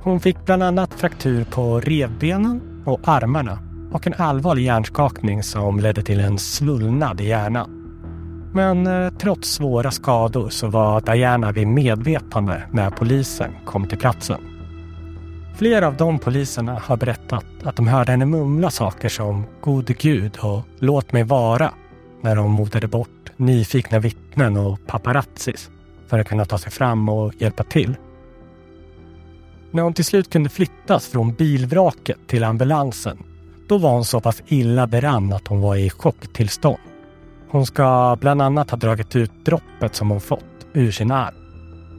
Hon 0.03 0.21
fick 0.21 0.45
bland 0.45 0.63
annat 0.63 0.95
fraktur 0.95 1.45
på 1.45 1.81
revbenen 1.81 2.83
och 2.85 3.01
armarna 3.05 3.59
och 3.93 4.07
en 4.07 4.15
allvarlig 4.15 4.63
hjärnskakning 4.63 5.43
som 5.43 5.81
ledde 5.81 6.03
till 6.03 6.21
en 6.21 6.39
svullnad 6.39 7.21
i 7.21 7.29
hjärnan. 7.29 7.76
Men 8.57 8.87
eh, 8.87 9.11
trots 9.19 9.49
svåra 9.49 9.91
skador 9.91 10.49
så 10.49 10.69
var 10.69 11.01
Diana 11.01 11.53
vid 11.53 11.67
medvetande 11.67 12.63
när 12.73 12.91
polisen 12.91 13.51
kom 13.65 13.89
till 13.89 13.99
platsen. 13.99 14.41
Flera 15.57 15.87
av 15.87 15.97
de 15.97 16.19
poliserna 16.19 16.79
har 16.85 16.97
berättat 16.97 17.45
att 17.65 17.77
de 17.77 17.89
hörde 17.89 18.11
henne 18.11 18.27
mumla 18.27 18.71
saker 18.71 19.09
som 19.09 19.45
gode 19.61 19.93
gud 19.93 20.39
och 20.39 20.63
låt 20.79 21.13
mig 21.13 21.23
vara 21.23 21.73
när 22.23 22.37
de 22.37 22.51
motade 22.51 22.89
bort 22.89 23.33
nyfikna 23.37 23.99
vittnen 23.99 24.57
och 24.57 24.79
paparazzis 24.87 25.71
för 26.07 26.19
att 26.19 26.29
kunna 26.29 26.45
ta 26.45 26.59
sig 26.59 26.73
fram 26.73 27.09
och 27.09 27.33
hjälpa 27.39 27.65
till. 27.65 27.97
När 29.71 29.83
hon 29.83 29.95
till 29.95 30.05
slut 30.05 30.31
kunde 30.31 30.49
flyttas 30.49 31.07
från 31.07 31.35
bilvraket 31.35 32.19
till 32.27 32.45
ambulansen 32.45 33.19
då 33.69 33.79
var 33.79 33.91
hon 33.91 34.05
så 34.05 34.21
pass 34.21 34.43
illa 34.47 34.87
berann 34.87 35.33
att 35.33 35.49
hon 35.49 35.61
var 35.61 35.77
i 35.77 35.91
chocktillstånd. 35.91 36.79
Hon 37.49 37.67
ska 37.67 38.17
bland 38.21 38.43
annat 38.43 38.71
ha 38.71 38.79
dragit 38.79 39.17
ut 39.17 39.45
droppet 39.45 39.95
som 39.95 40.11
hon 40.11 40.21
fått 40.21 40.45
ur 40.73 40.91
sin 40.91 41.11
arm. 41.11 41.35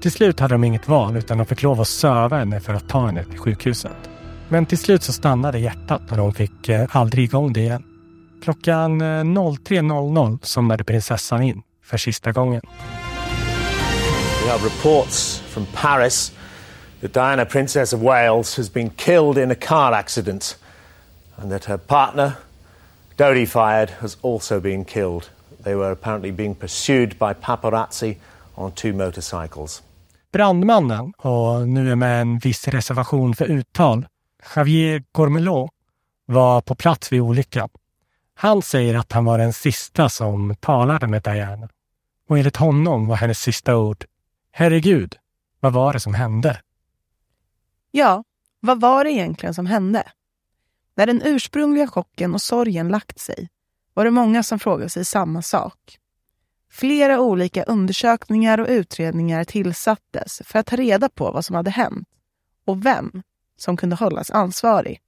Till 0.01 0.11
slut 0.11 0.39
hade 0.39 0.53
de 0.53 0.63
inget 0.63 0.87
val 0.87 1.17
utan 1.17 1.37
de 1.37 1.45
fick 1.45 1.63
lov 1.63 1.81
att 1.81 1.87
söva 1.87 2.37
henne 2.37 2.59
för 2.59 2.73
att 2.73 2.89
ta 2.89 3.05
henne 3.05 3.23
till 3.23 3.39
sjukhuset. 3.39 4.09
Men 4.49 4.65
till 4.65 4.77
slut 4.77 5.03
så 5.03 5.13
stannade 5.13 5.59
hjärtat 5.59 6.11
och 6.11 6.17
de 6.17 6.33
fick 6.33 6.69
eh, 6.69 6.87
aldrig 6.91 7.25
igång 7.25 7.53
det 7.53 7.59
igen. 7.59 7.83
Klockan 8.43 9.01
eh, 9.01 9.05
03.00 9.05 10.39
somnade 10.41 10.83
prinsessan 10.83 11.43
in 11.43 11.61
för 11.83 11.97
sista 11.97 12.31
gången. 12.31 12.61
We 14.43 14.51
have 14.51 14.65
reports 14.65 15.39
from 15.39 15.65
Paris 15.73 16.31
that 17.01 17.13
Diana, 17.13 17.45
Princess 17.45 17.93
of 17.93 18.01
Wales, 18.01 18.57
has 18.57 18.73
been 18.73 18.89
killed 18.89 19.37
in 19.37 19.51
a 19.51 19.55
car 19.55 19.93
accident 19.93 20.57
and 21.35 21.51
that 21.51 21.65
her 21.65 21.77
partner, 21.77 22.31
Dodi 23.17 23.45
Fired 23.45 23.89
has 23.99 24.17
also 24.21 24.59
been 24.59 24.85
killed. 24.85 25.29
They 25.63 25.75
were 25.75 25.91
apparently 25.91 26.31
being 26.31 26.55
pursued 26.55 27.09
by 27.09 27.33
paparazzi 27.41 28.17
on 28.55 28.71
two 28.71 28.93
motorcycles. 28.93 29.83
Brandmannen, 30.31 31.13
och 31.17 31.67
nu 31.67 31.91
är 31.91 31.95
med 31.95 32.21
en 32.21 32.39
viss 32.39 32.67
reservation 32.67 33.35
för 33.35 33.45
uttal, 33.45 34.07
Javier 34.55 35.03
Gormelot, 35.11 35.71
var 36.25 36.61
på 36.61 36.75
plats 36.75 37.11
vid 37.11 37.21
olyckan. 37.21 37.69
Han 38.35 38.61
säger 38.61 38.95
att 38.95 39.11
han 39.11 39.25
var 39.25 39.37
den 39.37 39.53
sista 39.53 40.09
som 40.09 40.55
talade 40.55 41.07
med 41.07 41.23
Diana. 41.23 41.69
Och 42.29 42.37
enligt 42.37 42.57
honom 42.57 43.07
var 43.07 43.15
hennes 43.15 43.39
sista 43.39 43.77
ord 43.77 44.05
Herregud, 44.51 45.15
vad 45.59 45.73
var 45.73 45.93
det 45.93 45.99
som 45.99 46.13
hände? 46.13 46.61
Ja, 47.91 48.23
vad 48.59 48.81
var 48.81 49.03
det 49.03 49.11
egentligen 49.11 49.53
som 49.53 49.65
hände? 49.65 50.03
När 50.95 51.05
den 51.05 51.21
ursprungliga 51.25 51.87
chocken 51.87 52.33
och 52.33 52.41
sorgen 52.41 52.87
lagt 52.87 53.19
sig 53.19 53.49
var 53.97 54.05
det 54.05 54.11
många 54.11 54.43
som 54.43 54.59
frågade 54.59 54.89
sig 54.89 55.05
samma 55.05 55.41
sak. 55.41 55.97
Flera 56.71 57.19
olika 57.19 57.63
undersökningar 57.63 58.57
och 58.57 58.67
utredningar 58.69 59.43
tillsattes 59.43 60.41
för 60.45 60.59
att 60.59 60.65
ta 60.65 60.75
reda 60.75 61.09
på 61.09 61.31
vad 61.31 61.45
som 61.45 61.55
hade 61.55 61.69
hänt 61.69 62.07
och 62.65 62.85
vem 62.85 63.23
som 63.57 63.77
kunde 63.77 63.95
hållas 63.95 64.31
ansvarig. 64.31 65.01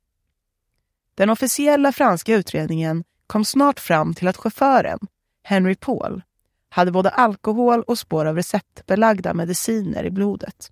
Den 1.15 1.29
officiella 1.29 1.91
franska 1.91 2.35
utredningen 2.35 3.03
kom 3.27 3.45
snart 3.45 3.79
fram 3.79 4.13
till 4.13 4.27
att 4.27 4.37
chauffören, 4.37 4.99
Henry 5.43 5.75
Paul, 5.75 6.21
hade 6.69 6.91
både 6.91 7.09
alkohol 7.09 7.83
och 7.83 7.99
spår 7.99 8.25
av 8.25 8.35
receptbelagda 8.35 9.33
mediciner 9.33 10.03
i 10.03 10.11
blodet. 10.11 10.71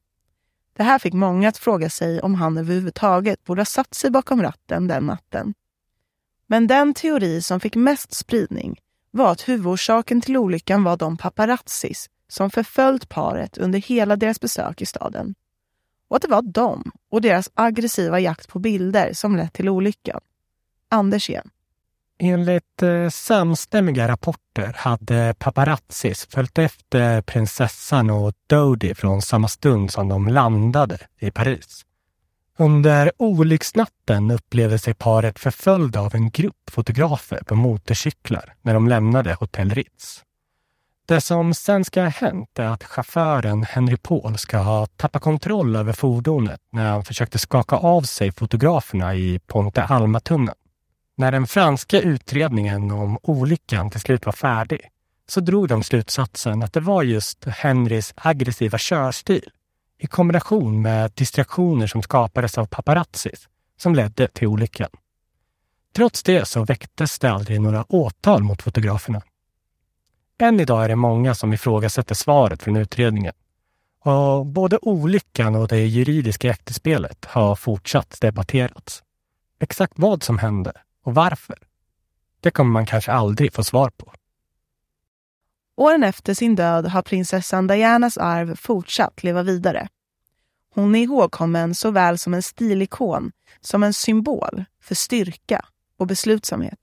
Det 0.73 0.83
här 0.83 0.99
fick 0.99 1.13
många 1.13 1.49
att 1.49 1.57
fråga 1.57 1.89
sig 1.89 2.21
om 2.21 2.35
han 2.35 2.57
överhuvudtaget 2.57 3.43
borde 3.43 3.61
ha 3.61 3.65
satt 3.65 3.93
sig 3.93 4.11
bakom 4.11 4.41
ratten 4.41 4.87
den 4.87 5.05
natten. 5.05 5.53
Men 6.47 6.67
den 6.67 6.93
teori 6.93 7.41
som 7.41 7.59
fick 7.59 7.75
mest 7.75 8.13
spridning 8.13 8.79
var 9.11 9.31
att 9.31 9.49
huvudorsaken 9.49 10.21
till 10.21 10.37
olyckan 10.37 10.83
var 10.83 10.97
de 10.97 11.17
paparazzis 11.17 12.09
som 12.27 12.49
förföljt 12.49 13.09
paret 13.09 13.57
under 13.57 13.79
hela 13.79 14.15
deras 14.15 14.41
besök 14.41 14.81
i 14.81 14.85
staden. 14.85 15.35
Och 16.07 16.15
att 16.15 16.21
det 16.21 16.27
var 16.27 16.41
de 16.41 16.91
och 17.11 17.21
deras 17.21 17.49
aggressiva 17.53 18.19
jakt 18.19 18.49
på 18.49 18.59
bilder 18.59 19.13
som 19.13 19.35
lett 19.35 19.53
till 19.53 19.69
olyckan. 19.69 20.19
Anders 20.89 21.29
igen. 21.29 21.49
Enligt 22.19 22.83
eh, 22.83 23.09
samstämmiga 23.09 24.07
rapporter 24.07 24.73
hade 24.77 25.35
paparazzis 25.39 26.27
följt 26.29 26.57
efter 26.57 27.21
prinsessan 27.21 28.09
och 28.09 28.33
Dodi 28.47 28.95
från 28.95 29.21
samma 29.21 29.47
stund 29.47 29.91
som 29.91 30.07
de 30.09 30.27
landade 30.27 30.97
i 31.19 31.31
Paris. 31.31 31.86
Under 32.59 33.11
olycksnatten 33.17 34.31
upplevde 34.31 34.79
sig 34.79 34.93
paret 34.93 35.39
förföljda 35.39 36.01
av 36.01 36.15
en 36.15 36.29
grupp 36.29 36.69
fotografer 36.71 37.41
på 37.45 37.55
motorcyklar 37.55 38.53
när 38.61 38.73
de 38.73 38.87
lämnade 38.87 39.33
Hotell 39.33 39.69
Ritz. 39.69 40.23
Det 41.07 41.21
som 41.21 41.53
sen 41.53 41.85
ska 41.85 42.01
ha 42.01 42.09
hänt 42.09 42.59
är 42.59 42.67
att 42.67 42.83
chauffören 42.83 43.63
Henry 43.63 43.97
Paul 43.97 44.37
ska 44.37 44.57
ha 44.57 44.85
tappat 44.85 45.21
kontroll 45.21 45.75
över 45.75 45.93
fordonet 45.93 46.61
när 46.71 46.89
han 46.89 47.05
försökte 47.05 47.39
skaka 47.39 47.75
av 47.75 48.01
sig 48.01 48.31
fotograferna 48.31 49.15
i 49.15 49.39
Ponte 49.39 49.83
Alma-tunneln. 49.83 50.57
När 51.17 51.31
den 51.31 51.47
franska 51.47 52.01
utredningen 52.01 52.91
om 52.91 53.19
olyckan 53.23 53.89
till 53.89 53.99
slut 53.99 54.25
var 54.25 54.33
färdig 54.33 54.81
så 55.29 55.39
drog 55.39 55.67
de 55.67 55.83
slutsatsen 55.83 56.63
att 56.63 56.73
det 56.73 56.79
var 56.79 57.03
just 57.03 57.45
Henrys 57.45 58.13
aggressiva 58.17 58.77
körstil 58.77 59.49
i 59.97 60.07
kombination 60.07 60.81
med 60.81 61.11
distraktioner 61.11 61.87
som 61.87 62.01
skapades 62.01 62.57
av 62.57 62.65
paparazzis 62.65 63.47
som 63.77 63.95
ledde 63.95 64.27
till 64.27 64.47
olyckan. 64.47 64.89
Trots 65.95 66.23
det 66.23 66.47
så 66.47 66.65
väcktes 66.65 67.19
det 67.19 67.31
aldrig 67.31 67.61
några 67.61 67.85
åtal 67.89 68.43
mot 68.43 68.61
fotograferna. 68.61 69.21
Än 70.39 70.59
idag 70.59 70.83
är 70.83 70.89
det 70.89 70.95
många 70.95 71.35
som 71.35 71.53
ifrågasätter 71.53 72.15
svaret 72.15 72.63
från 72.63 72.75
utredningen. 72.75 73.33
Och 74.03 74.45
både 74.45 74.77
olyckan 74.81 75.55
och 75.55 75.67
det 75.67 75.85
juridiska 75.85 76.49
efterspelet 76.49 77.25
har 77.25 77.55
fortsatt 77.55 78.17
debatterats. 78.21 79.03
Exakt 79.59 79.93
vad 79.95 80.23
som 80.23 80.37
hände 80.37 80.73
och 81.03 81.15
varför? 81.15 81.57
Det 82.39 82.51
kommer 82.51 82.71
man 82.71 82.85
kanske 82.85 83.11
aldrig 83.11 83.53
få 83.53 83.63
svar 83.63 83.89
på. 83.89 84.13
Åren 85.79 86.03
efter 86.03 86.33
sin 86.33 86.55
död 86.55 86.85
har 86.85 87.01
prinsessan 87.01 87.67
Dianas 87.67 88.17
arv 88.17 88.55
fortsatt 88.55 89.23
leva 89.23 89.43
vidare. 89.43 89.87
Hon 90.73 90.95
är 90.95 90.99
ihågkommen 90.99 91.75
såväl 91.75 92.17
som 92.17 92.33
en 92.33 92.43
stilikon 92.43 93.31
som 93.61 93.83
en 93.83 93.93
symbol 93.93 94.65
för 94.81 94.95
styrka 94.95 95.65
och 95.97 96.07
beslutsamhet. 96.07 96.79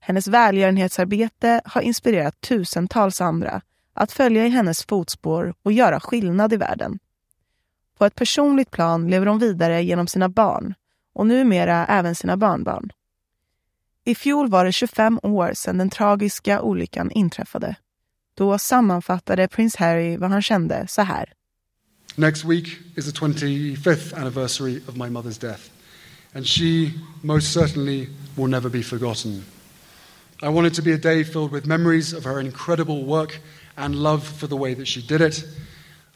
Hennes 0.00 0.28
välgörenhetsarbete 0.28 1.60
har 1.64 1.80
inspirerat 1.80 2.40
tusentals 2.40 3.20
andra 3.20 3.62
att 3.94 4.12
följa 4.12 4.46
i 4.46 4.48
hennes 4.48 4.84
fotspår 4.84 5.54
och 5.62 5.72
göra 5.72 6.00
skillnad 6.00 6.52
i 6.52 6.56
världen. 6.56 6.98
På 7.98 8.04
ett 8.04 8.14
personligt 8.14 8.70
plan 8.70 9.10
lever 9.10 9.26
hon 9.26 9.38
vidare 9.38 9.82
genom 9.82 10.06
sina 10.06 10.28
barn 10.28 10.74
och 11.12 11.26
numera 11.26 11.86
även 11.86 12.14
sina 12.14 12.36
barnbarn. 12.36 12.90
I 14.04 14.14
fjol 14.14 14.48
var 14.50 14.64
det 14.64 14.72
25 14.72 15.20
år 15.22 15.52
sedan 15.54 15.78
den 15.78 15.90
tragiska 15.90 16.62
olyckan 16.62 17.10
inträffade. 17.10 17.76
Då 18.40 18.58
sammanfattade 18.58 19.48
prins 19.48 19.76
Harry 19.76 20.16
vad 20.16 20.30
han 20.30 20.42
kände 20.42 20.86
så 20.88 21.02
här. 21.02 21.32
Next 22.16 22.44
week 22.44 22.78
is 22.96 23.12
the 23.12 23.20
25th 23.20 24.18
anniversary 24.18 24.76
of 24.88 24.96
my 24.96 25.08
mother's 25.08 25.40
death, 25.40 25.70
and 26.34 26.46
she 26.46 26.92
most 27.22 27.52
certainly 27.52 28.08
will 28.36 28.50
never 28.50 28.70
be 28.70 28.82
forgotten. 28.82 29.44
I 30.42 30.48
want 30.48 30.66
it 30.66 30.74
to 30.74 30.82
be 30.82 30.94
a 30.94 31.14
day 31.14 31.24
filled 31.24 31.52
with 31.52 31.66
memories 31.66 32.14
of 32.14 32.24
her 32.24 32.40
incredible 32.40 33.04
work 33.04 33.40
and 33.76 33.94
love 33.94 34.24
for 34.38 34.48
the 34.48 34.56
way 34.56 34.74
that 34.74 34.88
she 34.88 35.02
did 35.02 35.20
it. 35.20 35.44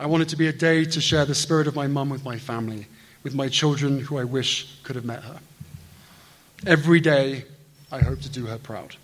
I 0.00 0.06
want 0.06 0.22
it 0.22 0.28
to 0.30 0.36
be 0.36 0.48
a 0.48 0.52
day 0.52 0.84
to 0.84 1.00
share 1.00 1.26
the 1.26 1.34
spirit 1.34 1.66
of 1.66 1.74
my 1.74 1.88
mum 1.88 2.10
with 2.10 2.24
my 2.24 2.38
family, 2.38 2.86
with 3.22 3.34
my 3.34 3.50
children 3.50 4.00
who 4.00 4.20
I 4.20 4.24
wish 4.24 4.66
could 4.82 4.96
have 4.96 5.06
met 5.06 5.22
her. 5.22 5.40
Every 6.66 7.00
day, 7.00 7.44
I 7.92 7.98
hope 7.98 8.20
to 8.22 8.40
do 8.40 8.46
her 8.46 8.58
proud. 8.58 8.96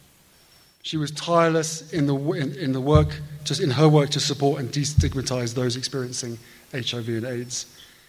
She 0.83 0.97
was 0.97 1.11
tireless 1.11 1.93
in 1.93 2.07
the, 2.07 2.17
in, 2.33 2.55
in 2.55 2.73
the 2.73 2.81
work, 2.81 3.21
just 3.45 3.61
in 3.61 3.71
her 3.71 3.89
work 3.89 4.11
to 4.11 4.21
support 4.21 4.61
and 4.61 4.71
destigmatize 4.71 5.55
those 5.55 5.77
experiencing 5.77 6.39
HIV 6.73 7.09
and 7.09 7.27
AIDS. 7.27 7.67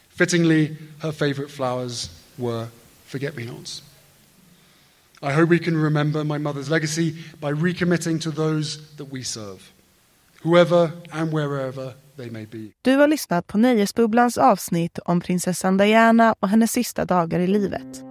Fittingly, 0.09 0.77
her 0.99 1.11
favorite 1.11 1.49
flowers 1.49 2.09
were 2.37 2.67
forget 3.05 3.35
me 3.35 3.45
nots. 3.45 3.81
I 5.21 5.33
hope 5.33 5.49
we 5.49 5.59
can 5.59 5.77
remember 5.77 6.23
my 6.23 6.37
mother's 6.37 6.69
legacy 6.69 7.15
by 7.39 7.51
recommitting 7.53 8.19
to 8.21 8.31
those 8.31 8.79
that 8.97 9.11
we 9.11 9.23
serve, 9.23 9.71
whoever 10.43 10.93
and 11.13 11.31
wherever 11.31 11.93
they 12.17 12.29
may 12.29 12.45
be. 12.45 12.71
Du 12.81 12.97
har 12.97 13.07
lyssnat 13.07 13.47
på 13.47 13.57
Nöjesbubblans 13.57 14.37
avsnitt 14.37 14.99
om 15.05 15.21
prinsessan 15.21 15.77
Diana 15.77 16.35
och 16.39 16.49
hennes 16.49 16.71
sista 16.71 17.05
dagar 17.05 17.39
i 17.39 17.47
livet. 17.47 18.03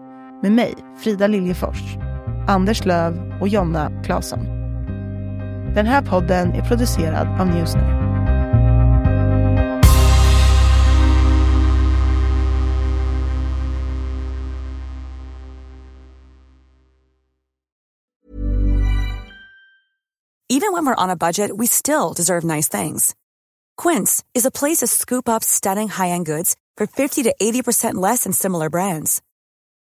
Med 0.43 0.53
mig, 0.53 0.75
Frida 1.03 1.27
Liljefors. 1.27 2.10
Anders 2.51 2.85
Löv 2.85 3.39
och 3.41 3.49
Jonna 3.49 4.03
Claesson. 4.05 4.45
Den 5.75 5.87
här 5.87 6.03
podden 6.03 6.53
är 6.53 6.63
producerad 6.63 7.41
av 7.41 7.47
Newsner. 7.47 8.01
Even 20.49 20.73
when 20.73 20.85
we're 20.85 20.95
on 21.05 21.11
a 21.11 21.17
budget, 21.17 21.51
we 21.57 21.67
still 21.67 22.13
deserve 22.17 22.45
nice 22.45 22.69
things. 22.69 23.15
Quince 23.83 24.25
is 24.35 24.47
a 24.47 24.51
place 24.51 24.79
to 24.79 24.87
scoop 24.87 25.29
up 25.29 25.45
stunning 25.45 25.89
high-end 25.89 26.27
goods 26.27 26.57
for 26.77 26.87
50 26.87 27.23
to 27.23 27.35
80% 27.41 27.95
less 27.95 28.25
than 28.25 28.33
similar 28.33 28.69
brands. 28.69 29.23